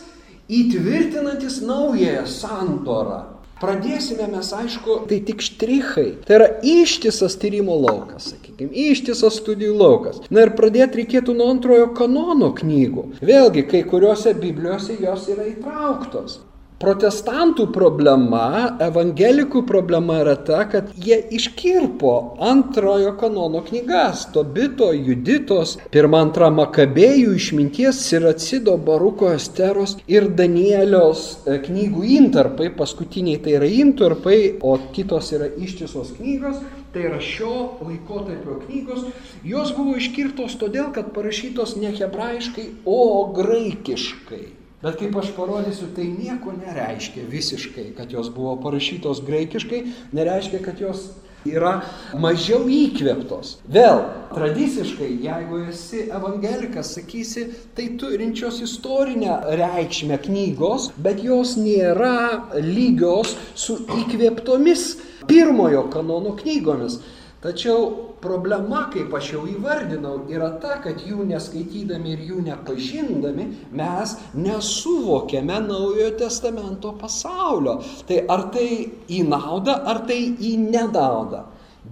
įtvirtinantis 0.50 1.60
naująją 1.66 2.26
sandorą. 2.30 3.20
Pradėsime 3.62 4.26
mes, 4.26 4.48
aišku, 4.58 4.96
tai 5.06 5.20
tik 5.22 5.42
štrichai. 5.46 6.08
Tai 6.26 6.38
yra 6.40 6.48
ištisas 6.66 7.36
tyrimo 7.38 7.76
laukas, 7.78 8.32
sakykime, 8.32 8.72
ištisas 8.90 9.38
studijų 9.38 9.76
laukas. 9.78 10.18
Na 10.34 10.48
ir 10.48 10.56
pradėti 10.58 11.02
reikėtų 11.02 11.36
nuo 11.38 11.46
antrojo 11.54 11.92
kanono 11.94 12.50
knygų. 12.58 13.06
Vėlgi, 13.22 13.68
kai 13.70 13.84
kuriuose 13.86 14.34
Biblijose 14.34 14.98
jos 14.98 15.28
yra 15.30 15.46
įtrauktos. 15.52 16.40
Protestantų 16.82 17.68
problema, 17.70 18.76
evangelikų 18.82 19.60
problema 19.68 20.16
yra 20.18 20.32
ta, 20.34 20.64
kad 20.66 20.88
jie 20.98 21.14
iškirpo 21.36 22.14
antrojo 22.42 23.12
kanono 23.20 23.60
knygas- 23.62 24.24
Tobito, 24.34 24.88
Juditos, 24.90 25.76
pirmą, 25.94 26.24
antrą 26.26 26.48
Makabėjų 26.56 27.36
išminties, 27.38 28.00
Siracido, 28.08 28.74
Baruko, 28.88 29.30
Esteros 29.30 29.94
ir 30.10 30.26
Danielios 30.40 31.22
e, 31.46 31.60
knygų 31.62 32.02
intarpai, 32.16 32.72
paskutiniai 32.74 33.38
tai 33.44 33.54
yra 33.60 33.68
intarpai, 33.70 34.38
o 34.60 34.74
kitos 34.96 35.30
yra 35.36 35.46
ištisos 35.62 36.16
knygos, 36.16 36.58
tai 36.92 37.04
yra 37.12 37.20
šio 37.22 37.78
laikotarpio 37.84 38.58
knygos, 38.64 39.06
jos 39.46 39.70
buvo 39.78 39.94
iškirtos 40.02 40.58
todėl, 40.58 40.90
kad 40.98 41.14
parašytos 41.14 41.76
ne 41.78 41.94
hebrajiškai, 41.94 42.66
o 42.84 43.30
graikiškai. 43.38 44.61
Bet 44.82 44.98
kaip 44.98 45.14
aš 45.20 45.30
parodysiu, 45.36 45.92
tai 45.94 46.08
nieko 46.10 46.54
nereiškia 46.56 47.28
visiškai, 47.30 47.92
kad 47.96 48.10
jos 48.10 48.32
buvo 48.34 48.56
parašytos 48.64 49.20
graikiškai, 49.26 49.84
nereiškia, 50.12 50.58
kad 50.64 50.80
jos 50.82 51.04
yra 51.46 51.76
mažiau 52.18 52.66
įkvėptos. 52.70 53.56
Vėl, 53.72 54.02
tradiciškai, 54.34 55.08
jeigu 55.22 55.62
esi 55.70 56.04
evangelikas, 56.10 56.92
sakysi, 56.96 57.46
tai 57.76 57.92
turinčios 58.00 58.60
istorinę 58.64 59.38
reikšmę 59.58 60.18
knygos, 60.26 60.90
bet 61.02 61.22
jos 61.24 61.56
nėra 61.58 62.52
lygios 62.58 63.36
su 63.54 63.80
įkvėptomis 64.02 64.86
pirmojo 65.30 65.86
kanono 65.94 66.36
knygomis. 66.38 67.00
Tačiau 67.42 67.86
problema, 68.22 68.84
kaip 68.92 69.14
aš 69.18 69.32
jau 69.32 69.40
įvardinau, 69.50 70.20
yra 70.30 70.52
ta, 70.62 70.76
kad 70.84 71.00
jų 71.02 71.24
neskaitydami 71.26 72.12
ir 72.14 72.20
jų 72.28 72.42
nepažindami 72.46 73.48
mes 73.74 74.12
nesuvokėme 74.38 75.56
Naujojo 75.64 76.12
testamento 76.20 76.92
pasaulio. 77.00 77.80
Tai 78.06 78.20
ar 78.30 78.46
tai 78.54 78.68
į 79.10 79.24
naudą, 79.26 79.74
ar 79.90 80.04
tai 80.06 80.20
į 80.38 80.52
nenaudą? 80.68 81.42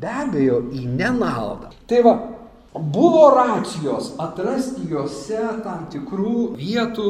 Be 0.01 0.13
abejo, 0.23 0.61
į 0.71 0.85
nenaudą. 0.87 1.73
Tai 1.91 2.05
va, 2.07 2.15
Buvo 2.75 3.31
racijos 3.35 4.13
atrasti 4.23 4.85
juose 4.87 5.41
tam 5.65 5.89
tikrų 5.91 6.53
vietų, 6.55 7.07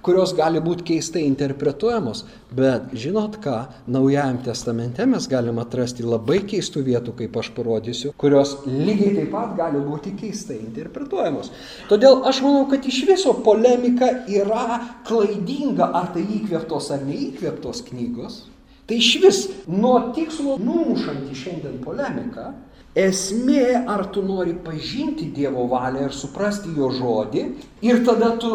kurios 0.00 0.30
gali 0.32 0.62
būti 0.64 0.86
keistai 0.88 1.26
interpretuojamos, 1.28 2.22
bet 2.48 2.94
žinot 2.96 3.36
ką, 3.44 3.58
Naujajam 3.92 4.38
testamente 4.46 5.04
mes 5.04 5.26
galime 5.28 5.60
atrasti 5.60 6.06
labai 6.06 6.38
keistų 6.48 6.86
vietų, 6.88 7.12
kaip 7.20 7.36
aš 7.42 7.52
parodysiu, 7.52 8.14
kurios 8.16 8.54
lygiai 8.64 9.12
taip 9.18 9.30
pat 9.36 9.52
gali 9.60 9.84
būti 9.84 10.14
keistai 10.16 10.56
interpretuojamos. 10.62 11.52
Todėl 11.92 12.24
aš 12.32 12.40
manau, 12.46 12.64
kad 12.72 12.88
iš 12.88 13.04
viso 13.12 13.36
polemika 13.44 14.08
yra 14.32 14.80
klaidinga, 15.04 15.92
ar 15.92 16.08
tai 16.16 16.24
įkvėptos 16.40 16.88
ar 16.96 17.04
neįkvėptos 17.04 17.84
knygos. 17.92 18.46
Tai 18.88 18.96
iš 18.96 19.12
vis 19.20 19.46
nuo 19.68 19.98
tikslo 20.16 20.56
numušanti 20.56 21.36
šiandien 21.36 21.82
polemiką 21.84 22.54
Esmė, 22.92 23.86
ar 23.88 24.04
tu 24.12 24.20
nori 24.20 24.52
pažinti 24.52 25.30
Dievo 25.32 25.64
valią 25.70 26.10
ir 26.10 26.12
suprasti 26.12 26.74
jo 26.76 26.90
žodį 26.92 27.44
ir 27.88 28.02
tada 28.04 28.34
tu 28.36 28.50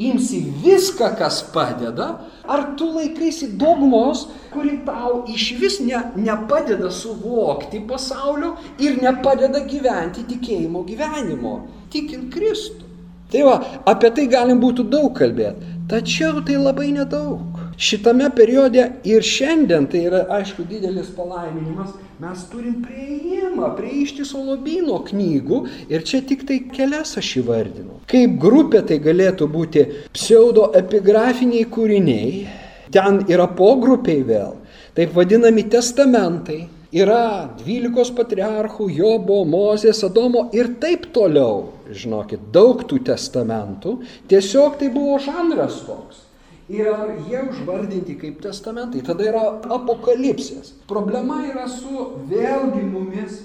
imsi 0.00 0.40
viską, 0.64 1.12
kas 1.18 1.42
padeda, 1.54 2.08
ar 2.48 2.64
tu 2.76 2.88
laikaisi 2.96 3.52
dogmos, 3.60 4.24
kuri 4.50 4.80
tau 4.86 5.24
iš 5.30 5.44
vis 5.60 5.78
ne, 5.84 6.00
nepadeda 6.16 6.90
suvokti 6.90 7.82
pasaulio 7.86 8.56
ir 8.80 8.98
nepadeda 9.02 9.62
gyventi 9.68 10.24
tikėjimo 10.32 10.82
gyvenimo, 10.88 11.54
tikint 11.92 12.32
Kristų. 12.34 12.88
Tai 13.30 13.42
va, 13.46 13.58
apie 13.86 14.10
tai 14.16 14.26
galim 14.26 14.58
būtų 14.58 14.88
daug 14.90 15.12
kalbėti, 15.14 15.76
tačiau 15.92 16.40
tai 16.42 16.58
labai 16.58 16.90
nedaug. 16.96 17.49
Šitame 17.80 18.26
periode 18.36 18.82
ir 19.08 19.24
šiandien, 19.24 19.86
tai 19.88 20.02
yra 20.04 20.18
aišku 20.36 20.66
didelis 20.68 21.06
palaiminimas, 21.16 21.94
mes 22.20 22.42
turim 22.52 22.82
prieimą 22.84 23.70
prie 23.78 24.02
ištiso 24.02 24.42
lobino 24.44 24.98
knygų 25.06 25.62
ir 25.88 26.04
čia 26.04 26.20
tik 26.28 26.44
tai 26.50 26.58
kelias 26.76 27.14
aš 27.16 27.30
įvardinu. 27.40 28.02
Kaip 28.12 28.36
grupė 28.44 28.84
tai 28.92 29.00
galėtų 29.00 29.48
būti 29.56 29.86
pseudoepigrafiniai 30.12 31.64
kūriniai, 31.72 32.44
ten 32.92 33.22
yra 33.32 33.48
pogrupiai 33.48 34.28
vėl, 34.28 34.58
taip 34.92 35.16
vadinami 35.16 35.64
testamentai, 35.72 36.60
yra 36.92 37.48
dvylikos 37.64 38.12
patriarchų, 38.12 38.92
Jobo, 39.00 39.46
Mozės, 39.48 40.04
Adomo 40.04 40.50
ir 40.52 40.74
taip 40.84 41.14
toliau. 41.16 41.70
Žinokit, 41.88 42.50
daug 42.52 42.84
tų 42.84 43.06
testamentų, 43.08 44.02
tiesiog 44.28 44.82
tai 44.82 44.92
buvo 44.92 45.16
žanras 45.24 45.86
toks 45.88 46.26
ir 46.70 46.90
jie 47.28 47.42
užvardinti 47.50 48.16
kaip 48.18 48.40
testamentai. 48.44 49.02
Tada 49.06 49.26
yra 49.26 49.44
apokalipsės. 49.76 50.74
Problema 50.90 51.42
yra 51.48 51.66
su 51.70 52.10
vėlgi 52.30 52.84
mumis, 52.86 53.40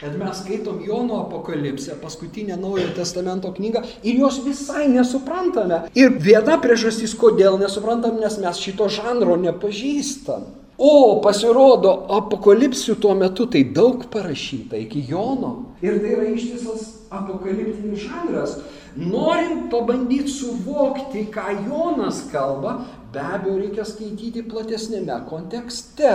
kad 0.00 0.16
mes 0.16 0.40
skaitom 0.40 0.80
Jono 0.86 1.20
apokalipsę, 1.26 1.98
paskutinę 2.00 2.56
Naujojo 2.56 2.94
testamento 2.96 3.52
knygą 3.52 3.82
ir 4.02 4.22
jos 4.22 4.40
visai 4.44 4.88
nesuprantame. 4.88 5.82
Ir 5.94 6.16
viena 6.16 6.56
priežastis, 6.62 7.12
kodėl 7.12 7.60
nesuprantam, 7.60 8.16
nes 8.22 8.38
mes 8.40 8.62
šito 8.64 8.88
žanro 8.88 9.36
nepažįstam. 9.36 10.48
O 10.80 11.20
pasirodo, 11.20 11.90
apokalipsių 12.16 12.94
tuo 13.02 13.12
metu 13.12 13.44
tai 13.52 13.66
daug 13.68 14.06
parašyta 14.08 14.80
iki 14.80 15.02
Jono. 15.10 15.74
Ir 15.84 16.00
tai 16.00 16.14
yra 16.14 16.30
ištisas 16.32 16.86
apokaliptinis 17.12 18.06
žanras. 18.06 18.54
Norint 18.96 19.70
pabandyti 19.70 20.28
suvokti, 20.28 21.28
ką 21.30 21.66
Jonas 21.68 22.24
kalba, 22.32 22.80
be 23.12 23.22
abejo 23.22 23.58
reikia 23.60 23.84
skaityti 23.86 24.42
platesnėme 24.50 25.20
kontekste. 25.30 26.14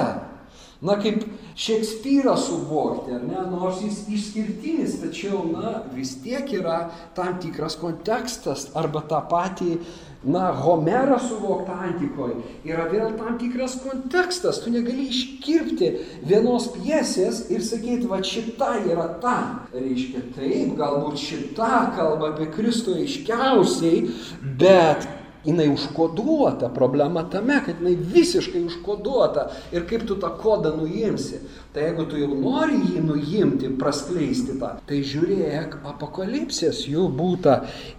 Na, 0.83 0.97
kaip 0.99 1.23
Šekspyrą 1.55 2.35
suvokti, 2.35 3.13
ar 3.15 3.21
ne, 3.23 3.45
nors 3.47 3.79
jis 3.79 4.01
išskirtinis, 4.11 4.97
tačiau, 4.99 5.45
na, 5.53 5.77
vis 5.95 6.17
tiek 6.19 6.49
yra 6.57 6.89
tam 7.15 7.38
tikras 7.39 7.77
kontekstas 7.79 8.67
arba 8.75 9.05
tą 9.07 9.21
patį 9.31 9.77
na, 10.25 10.49
Homerą 10.51 11.15
suvokti 11.21 11.71
antikoje 11.71 12.35
yra 12.67 12.89
vėl 12.91 13.15
tam 13.15 13.38
tikras 13.39 13.77
kontekstas. 13.83 14.59
Tu 14.63 14.73
negali 14.73 15.07
iškirpti 15.13 15.91
vienos 16.27 16.67
piesės 16.75 17.45
ir 17.53 17.63
sakyti, 17.63 18.09
va 18.11 18.19
šita 18.25 18.71
yra 18.83 19.07
ta. 19.23 19.38
Reiškia, 19.75 20.25
taip, 20.35 20.73
galbūt 20.79 21.21
šita 21.21 21.73
kalba 21.95 22.33
apie 22.33 22.49
Kristų 22.51 22.99
aiškiausiai, 23.05 24.09
bet 24.59 25.07
jinai 25.45 25.67
užkoduota, 25.73 26.69
problema 26.73 27.23
tame, 27.29 27.60
kad 27.65 27.81
jinai 27.81 27.95
visiškai 27.95 28.63
užkoduota 28.65 29.49
ir 29.75 29.86
kaip 29.89 30.08
tu 30.08 30.17
tą 30.21 30.31
kodą 30.41 30.75
nuimsi. 30.77 31.41
Tai 31.75 31.84
jeigu 31.84 32.05
tu 32.08 32.19
jau 32.21 32.29
nori 32.39 32.77
jį 32.79 33.01
nuimti, 33.03 33.69
praskleisti 33.75 34.55
tą, 34.62 34.77
tai 34.88 35.01
žiūrėk, 35.03 35.81
apokalipsės 35.91 36.86
jų 36.88 37.10
būta 37.12 37.58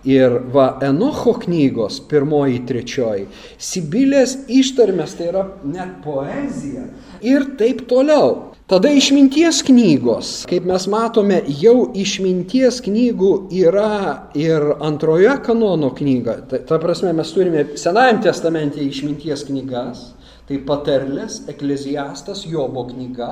ir 0.08 0.38
va 0.54 0.70
Enocho 0.86 1.36
knygos, 1.44 2.00
pirmoji, 2.08 2.62
trečioji, 2.68 3.28
Sibilės 3.60 4.38
ištarmės, 4.48 5.18
tai 5.18 5.28
yra 5.28 5.44
net 5.68 5.98
poezija 6.04 6.88
ir 7.20 7.50
taip 7.60 7.84
toliau. 7.90 8.55
Tada 8.66 8.90
išminties 8.90 9.60
knygos, 9.62 10.28
kaip 10.50 10.64
mes 10.66 10.88
matome, 10.90 11.36
jau 11.62 11.84
išminties 11.94 12.80
knygų 12.82 13.28
yra 13.54 14.30
ir 14.34 14.64
antroje 14.82 15.36
kanono 15.46 15.92
knyga. 15.94 16.34
Ta, 16.50 16.58
ta 16.66 16.78
prasme, 16.82 17.12
mes 17.14 17.30
turime 17.30 17.62
Senajam 17.78 18.18
testamente 18.24 18.82
išminties 18.82 19.44
knygas, 19.46 20.00
tai 20.48 20.58
patarlės, 20.66 21.44
ekleziastas, 21.52 22.42
Jobo 22.50 22.82
knyga, 22.88 23.28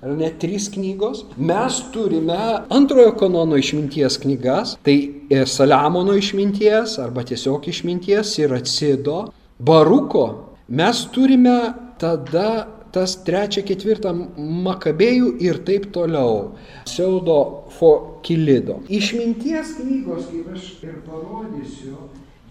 ar 0.00 0.16
net 0.16 0.40
trys 0.40 0.70
knygos. 0.72 1.26
Mes 1.36 1.82
turime 1.92 2.38
antrojo 2.72 3.12
kanono 3.20 3.60
išminties 3.60 4.16
knygas, 4.24 4.78
tai 4.88 4.96
Saliamono 5.52 6.16
išminties 6.16 6.96
arba 7.04 7.26
tiesiog 7.28 7.68
išminties 7.68 8.32
ir 8.40 8.56
atsido, 8.56 9.26
Baruko. 9.60 10.26
Mes 10.72 11.04
turime 11.12 11.58
tada 12.00 12.77
tas 12.98 13.14
trečią, 13.26 13.62
ketvirtą 13.68 14.12
makabėjų 14.66 15.32
ir 15.46 15.62
taip 15.66 15.88
toliau. 15.94 16.56
Pseudo 16.88 17.38
fokilido. 17.78 18.80
Išminties 18.90 19.76
knygos, 19.78 20.28
kaip 20.32 20.50
aš 20.56 20.70
ir 20.82 21.00
parodysiu, 21.06 21.96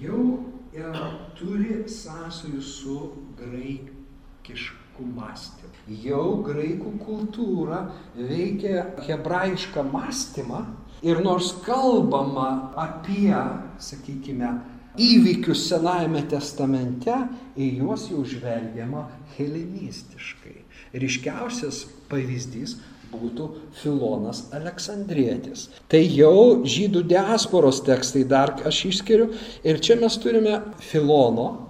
jau 0.01 0.23
e, 0.71 0.91
turi 1.37 1.83
sąsajų 1.91 2.63
su 2.63 2.99
graikišku 3.39 5.07
mąstymu. 5.17 5.73
Jau 6.03 6.41
graikų 6.43 6.97
kultūra 6.99 7.85
veikia 8.15 8.89
hebrajišką 9.07 9.85
mąstymą 9.87 10.65
ir 11.05 11.21
nors 11.23 11.53
kalbama 11.63 12.73
apie, 12.75 13.35
sakykime, 13.79 14.49
įvykius 14.97 15.67
Senajame 15.69 16.23
testamente, 16.29 17.15
į 17.57 17.69
juos 17.81 18.07
jau 18.11 18.23
žvelgiama 18.27 19.07
helenistiškai. 19.37 20.55
Ryškiausias 20.97 21.85
pavyzdys 22.11 22.77
būtų 23.11 23.47
Filonas 23.81 24.47
Aleksandrietis. 24.55 25.67
Tai 25.91 26.01
jau 26.03 26.63
žydų 26.67 27.05
diasporos 27.07 27.79
tekstai 27.85 28.25
dar 28.27 28.57
aš 28.67 28.83
išskiriu 28.91 29.31
ir 29.63 29.79
čia 29.83 29.99
mes 30.01 30.19
turime 30.21 30.59
Filono. 30.83 31.67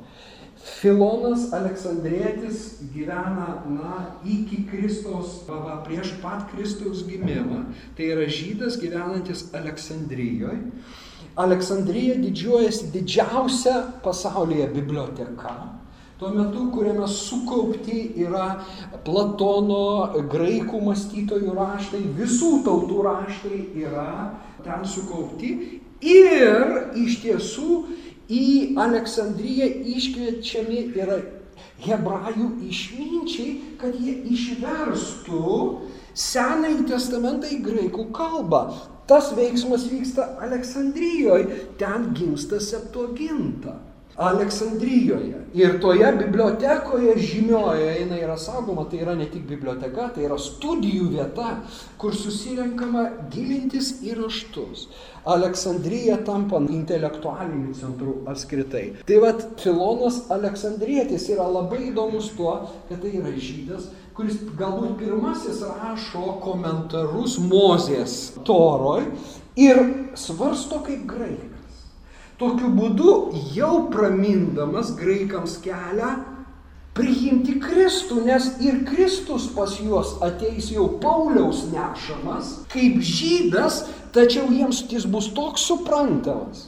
Filonas 0.78 1.48
Aleksandrietis 1.56 2.82
gyvena, 2.94 3.63
na, 3.72 3.94
iki 4.28 4.66
Kristaus, 4.68 5.40
va, 5.48 5.80
prieš 5.86 6.12
pat 6.22 6.50
Kristaus 6.52 7.06
gimimą. 7.08 7.63
Tai 7.98 8.10
yra 8.13 8.28
žydas 8.30 8.78
gyvenantis 8.82 9.48
Aleksandrijoje. 9.58 10.60
Aleksandrija 11.38 12.15
didžiuojasi 12.17 12.91
didžiausia 12.93 13.76
pasaulyje 14.04 14.67
biblioteka. 14.73 15.54
Tuo 16.17 16.32
metu, 16.34 16.71
kuriame 16.73 17.06
sukaupti 17.06 18.00
yra 18.26 18.63
Platono, 19.06 20.17
graikų 20.32 20.80
mąstytojų 20.88 21.54
raštai, 21.54 22.02
visų 22.17 22.63
tautų 22.65 23.04
raštai 23.06 23.60
yra 23.84 24.08
ten 24.65 24.82
sukaupti. 24.82 25.52
Ir 26.02 26.65
iš 26.97 27.19
tiesų 27.21 27.84
į 28.34 28.47
Aleksandriją 28.82 29.69
iškviečiami 29.93 30.82
yra 30.97 31.21
hebrajų 31.86 32.50
išminčiai, 32.65 33.54
kad 33.78 33.93
jie 34.02 34.17
išverstų 34.34 35.54
Senąjį 36.17 36.88
testamentą 36.89 37.50
į 37.54 37.62
graikų 37.62 38.10
kalbą. 38.17 38.63
Tas 39.08 39.36
veiksmas 39.36 39.91
vyksta 39.91 40.28
Aleksandrijoje, 40.41 41.46
ten 41.78 42.12
gimsta 42.15 42.60
Septuaginta. 42.60 43.74
Aleksandrijoje. 44.18 45.44
Ir 45.54 45.82
toje 45.82 46.08
bibliotekoje 46.18 47.18
žymiojoje 47.18 48.00
jinai 48.00 48.22
yra 48.24 48.38
saugoma, 48.38 48.88
tai 48.90 49.04
yra 49.04 49.14
ne 49.16 49.28
tik 49.30 49.44
biblioteka, 49.46 50.08
tai 50.16 50.24
yra 50.26 50.40
studijų 50.42 51.12
vieta, 51.12 51.52
kur 52.02 52.16
susirenkama 52.18 53.04
gilintis 53.34 53.92
į 54.02 54.16
raštus. 54.18 54.88
Aleksandrija 55.28 56.18
tampa 56.26 56.58
intelektualiniu 56.66 57.76
centru 57.78 58.16
apskritai. 58.32 58.86
Tai 59.06 59.20
vad 59.22 59.44
Filonas 59.62 60.24
Aleksandrietis 60.34 61.28
yra 61.36 61.46
labai 61.52 61.92
įdomus 61.92 62.32
tuo, 62.38 62.56
kad 62.90 63.04
tai 63.04 63.14
yra 63.20 63.36
žydas, 63.38 63.92
kuris 64.18 64.40
galbūt 64.58 64.98
pirmasis 64.98 65.62
rašo 65.62 66.40
komentarus 66.42 67.38
Mozės 67.44 68.18
toroj 68.48 69.06
ir 69.62 69.84
svarsto 70.18 70.82
kaip 70.88 71.06
graikas. 71.06 71.57
Tokiu 72.38 72.69
būdu 72.69 73.13
jau 73.56 73.88
pramindamas 73.89 74.91
graikams 75.00 75.56
kelią 75.63 76.12
priimti 76.97 77.56
Kristų, 77.62 78.19
nes 78.26 78.52
ir 78.62 78.84
Kristus 78.86 79.47
pas 79.56 79.73
juos 79.82 80.15
ateis 80.26 80.69
jau 80.73 80.88
Pauliaus 81.02 81.65
nešamas 81.71 82.54
kaip 82.73 83.02
žydas, 83.02 83.84
tačiau 84.13 84.52
jiems 84.54 84.84
jis 84.89 85.06
bus 85.10 85.32
toks 85.38 85.65
suprantamas. 85.69 86.67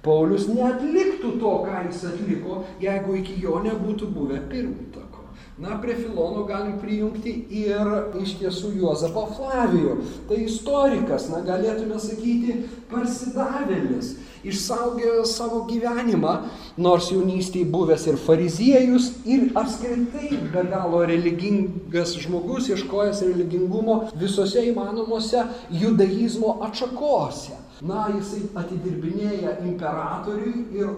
Paulius 0.00 0.46
neatliktų 0.48 1.34
to, 1.40 1.54
ką 1.66 1.84
jis 1.90 2.04
atliko, 2.08 2.62
jeigu 2.80 3.20
iki 3.20 3.36
jo 3.44 3.60
nebūtų 3.64 4.08
buvę 4.14 4.40
pirmtako. 4.48 5.26
Na, 5.60 5.74
prie 5.76 5.92
Filono 5.98 6.46
galim 6.48 6.78
prijungti 6.80 7.34
ir 7.52 7.88
iš 8.16 8.38
tiesų 8.40 8.70
Juozapą 8.80 9.26
Flavijų. 9.36 9.98
Tai 10.30 10.38
istorikas, 10.40 11.28
na, 11.28 11.42
galėtume 11.44 12.00
sakyti, 12.00 12.62
parsidavėlis, 12.88 14.14
išsaugęs 14.44 15.34
savo 15.36 15.62
gyvenimą, 15.68 16.34
nors 16.80 17.10
jaunystėje 17.12 17.68
buvęs 17.70 18.06
ir 18.10 18.18
fariziejus, 18.24 19.10
ir 19.28 19.48
apskritai 19.58 20.40
be 20.52 20.64
galo 20.70 21.02
religingas 21.08 22.16
žmogus, 22.22 22.70
ieškojęs 22.72 23.24
religingumo 23.28 23.96
visose 24.20 24.64
įmanomose 24.70 25.46
judaizmo 25.70 26.58
atšakose. 26.68 27.58
Na, 27.80 28.10
jisai 28.12 28.44
atidirbinėja 28.60 29.56
imperatoriui 29.64 30.66
ir 30.76 30.90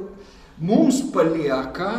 mums 0.59 0.99
palieka 1.15 1.93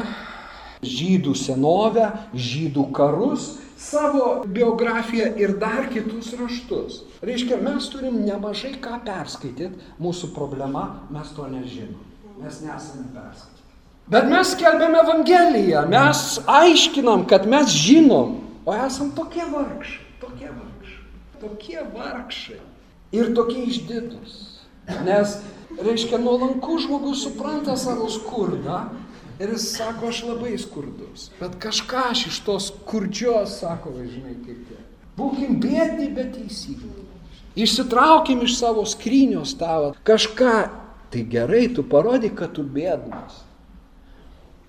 žydų 0.88 1.34
senovę, 1.38 2.10
žydų 2.36 2.88
karus, 2.96 3.54
savo 3.78 4.44
biografiją 4.48 5.34
ir 5.40 5.58
dar 5.60 5.90
kitus 5.92 6.34
raštus. 6.40 7.02
Reiškia, 7.24 7.60
mes 7.64 7.88
turim 7.92 8.22
nemažai 8.26 8.76
ką 8.84 9.00
perskaityti, 9.06 9.72
mūsų 10.02 10.34
problema, 10.36 10.86
mes 11.14 11.32
to 11.36 11.48
nežinom, 11.52 12.00
mes 12.42 12.62
nesame 12.64 13.10
perskaityti. 13.16 13.52
Bet 14.12 14.28
mes 14.28 14.50
skelbėme 14.52 15.00
Evangeliją, 15.00 15.86
mes 15.92 16.24
aiškinam, 16.52 17.24
kad 17.28 17.48
mes 17.48 17.72
žinom, 17.72 18.42
o 18.68 18.76
esam 18.76 19.14
tokie 19.16 19.46
vargšai, 19.48 20.04
tokie 20.20 20.50
vargšai, 20.50 21.04
tokie 21.40 21.86
vargšai 21.94 22.60
ir 23.16 23.32
tokie 23.38 23.64
išdidus. 23.72 24.42
Nes, 25.08 25.38
reiškia, 25.80 26.20
nuolankų 26.20 26.82
žmogus 26.84 27.24
supranta 27.24 27.78
savo 27.80 28.10
skurdą 28.12 28.82
ir 29.40 29.54
jis 29.54 29.70
sako, 29.78 30.08
aš 30.08 30.24
labai 30.28 30.58
skurdus. 30.62 31.30
Bet 31.40 31.58
kažką 31.62 32.10
aš 32.12 32.28
iš 32.30 32.40
tos 32.46 32.70
skurdžios, 32.72 33.58
sako, 33.62 33.96
žinai, 34.02 34.36
kaip 34.46 34.68
tai. 34.70 34.84
Būkim 35.18 35.60
bėdni, 35.62 36.10
bet 36.16 36.34
teisingi. 36.38 36.92
Išsitraukim 37.56 38.42
iš 38.46 38.58
savo 38.58 38.86
skrynios 38.90 39.54
tavo 39.58 39.94
kažką. 40.08 40.56
Tai 41.14 41.26
gerai, 41.30 41.68
tu 41.70 41.84
parodyk, 41.86 42.34
kad 42.40 42.56
tu 42.58 42.64
bėdnas. 42.66 43.44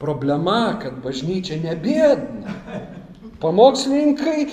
Problema, 0.00 0.74
kad 0.82 0.98
bažnyčia 1.00 1.56
nebėdna. 1.62 2.58
Pamokslininkai 3.40 4.44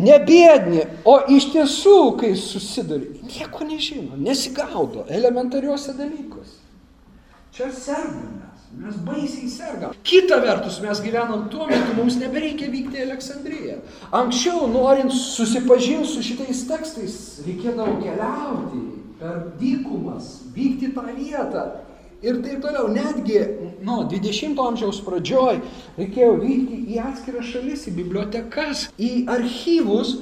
nebėdni, 0.00 0.84
o 1.08 1.18
iš 1.32 1.50
tiesų, 1.52 1.96
kai 2.20 2.30
susiduri, 2.38 3.18
nieko 3.26 3.66
nežino, 3.66 4.16
nesigaudo 4.16 5.04
elementariuose 5.12 5.92
dalykuose. 5.98 6.60
Čia 7.56 7.68
sergame 7.74 8.47
mes, 8.76 9.00
baisiai 9.06 9.48
sergam. 9.52 9.96
Kita 10.02 10.40
vertus, 10.44 10.78
mes 10.84 11.00
gyvenam 11.04 11.48
tuo 11.52 11.66
metu, 11.70 11.96
mums 11.96 12.18
nebereikia 12.20 12.70
vykti 12.72 13.00
į 13.00 13.06
Aleksandriją. 13.08 13.80
Anksčiau, 14.20 14.68
norint 14.72 15.14
susipažinti 15.14 16.12
su 16.12 16.24
šitais 16.26 16.64
tekstais, 16.68 17.18
reikėdavo 17.46 17.98
keliauti 18.02 18.86
per 19.18 19.44
dykumas, 19.60 20.38
vykti 20.54 20.92
tą 20.94 21.06
vietą, 21.16 21.68
Ir 22.18 22.40
taip 22.42 22.58
toliau, 22.64 22.88
netgi 22.90 23.38
nuo 23.86 24.00
20-ojo 24.10 24.64
amžiaus 24.72 24.96
pradžioj 25.06 25.60
reikėjo 25.94 26.32
vykti 26.40 26.78
į 26.90 26.98
atskiras 26.98 27.46
šalis, 27.52 27.84
į 27.86 27.92
bibliotekas, 28.00 28.88
į 28.98 29.10
archyvus. 29.30 30.16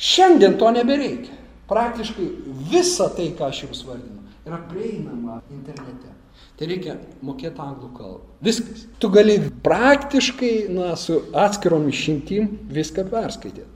Šiandien 0.00 0.56
to 0.56 0.70
nebereikia. 0.72 1.36
Praktiškai 1.68 2.30
visa 2.72 3.10
tai, 3.12 3.28
ką 3.36 3.50
aš 3.52 3.66
jums 3.66 3.84
vardinu, 3.84 4.24
yra 4.48 4.62
prieinama 4.70 5.42
internete. 5.52 6.11
Tai 6.60 6.68
reikia 6.68 6.96
mokėti 7.24 7.62
anglų 7.64 7.90
kalbą. 7.96 8.32
Viskas. 8.44 8.86
Tu 9.02 9.10
gali 9.10 9.38
praktiškai, 9.64 10.54
na, 10.74 10.92
su 11.00 11.18
atskirom 11.34 11.88
išimtim 11.90 12.50
viską 12.70 13.06
perskaityti. 13.10 13.68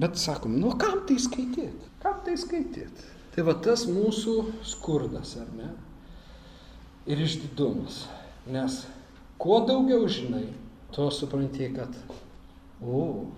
Bet 0.00 0.20
sakom, 0.20 0.54
nu 0.60 0.76
kam 0.78 1.00
tai 1.08 1.16
skaityti? 1.18 1.88
Kam 2.02 2.20
tai 2.26 2.36
skaityti? 2.38 3.08
Tai 3.34 3.46
va 3.48 3.56
tas 3.64 3.86
mūsų 3.90 4.36
skurdas, 4.68 5.36
ar 5.40 5.48
ne? 5.56 5.70
ir 7.06 7.20
išdidumas. 7.20 8.04
Nes 8.50 8.84
kuo 9.40 9.60
daugiau 9.66 10.08
žinai, 10.08 10.46
tuo 10.94 11.10
supranti, 11.14 11.70
kad, 11.74 11.94
o, 12.82 13.30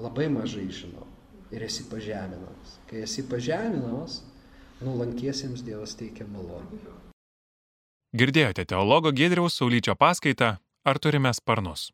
labai 0.00 0.28
mažai 0.32 0.68
žinau 0.72 1.06
ir 1.52 1.64
esi 1.66 1.86
pažeminamas. 1.90 2.76
Kai 2.90 3.04
esi 3.06 3.24
pažeminamas, 3.28 4.22
nulankiesiems 4.82 5.64
Dievas 5.66 5.94
teikia 5.98 6.26
malonę. 6.30 6.80
Girdėjote 8.12 8.66
teologo 8.68 9.08
Gedriaus 9.16 9.54
Saulyčio 9.56 9.94
paskaitą 9.96 10.58
Ar 10.84 10.98
turime 11.00 11.30
sparnus? 11.32 11.92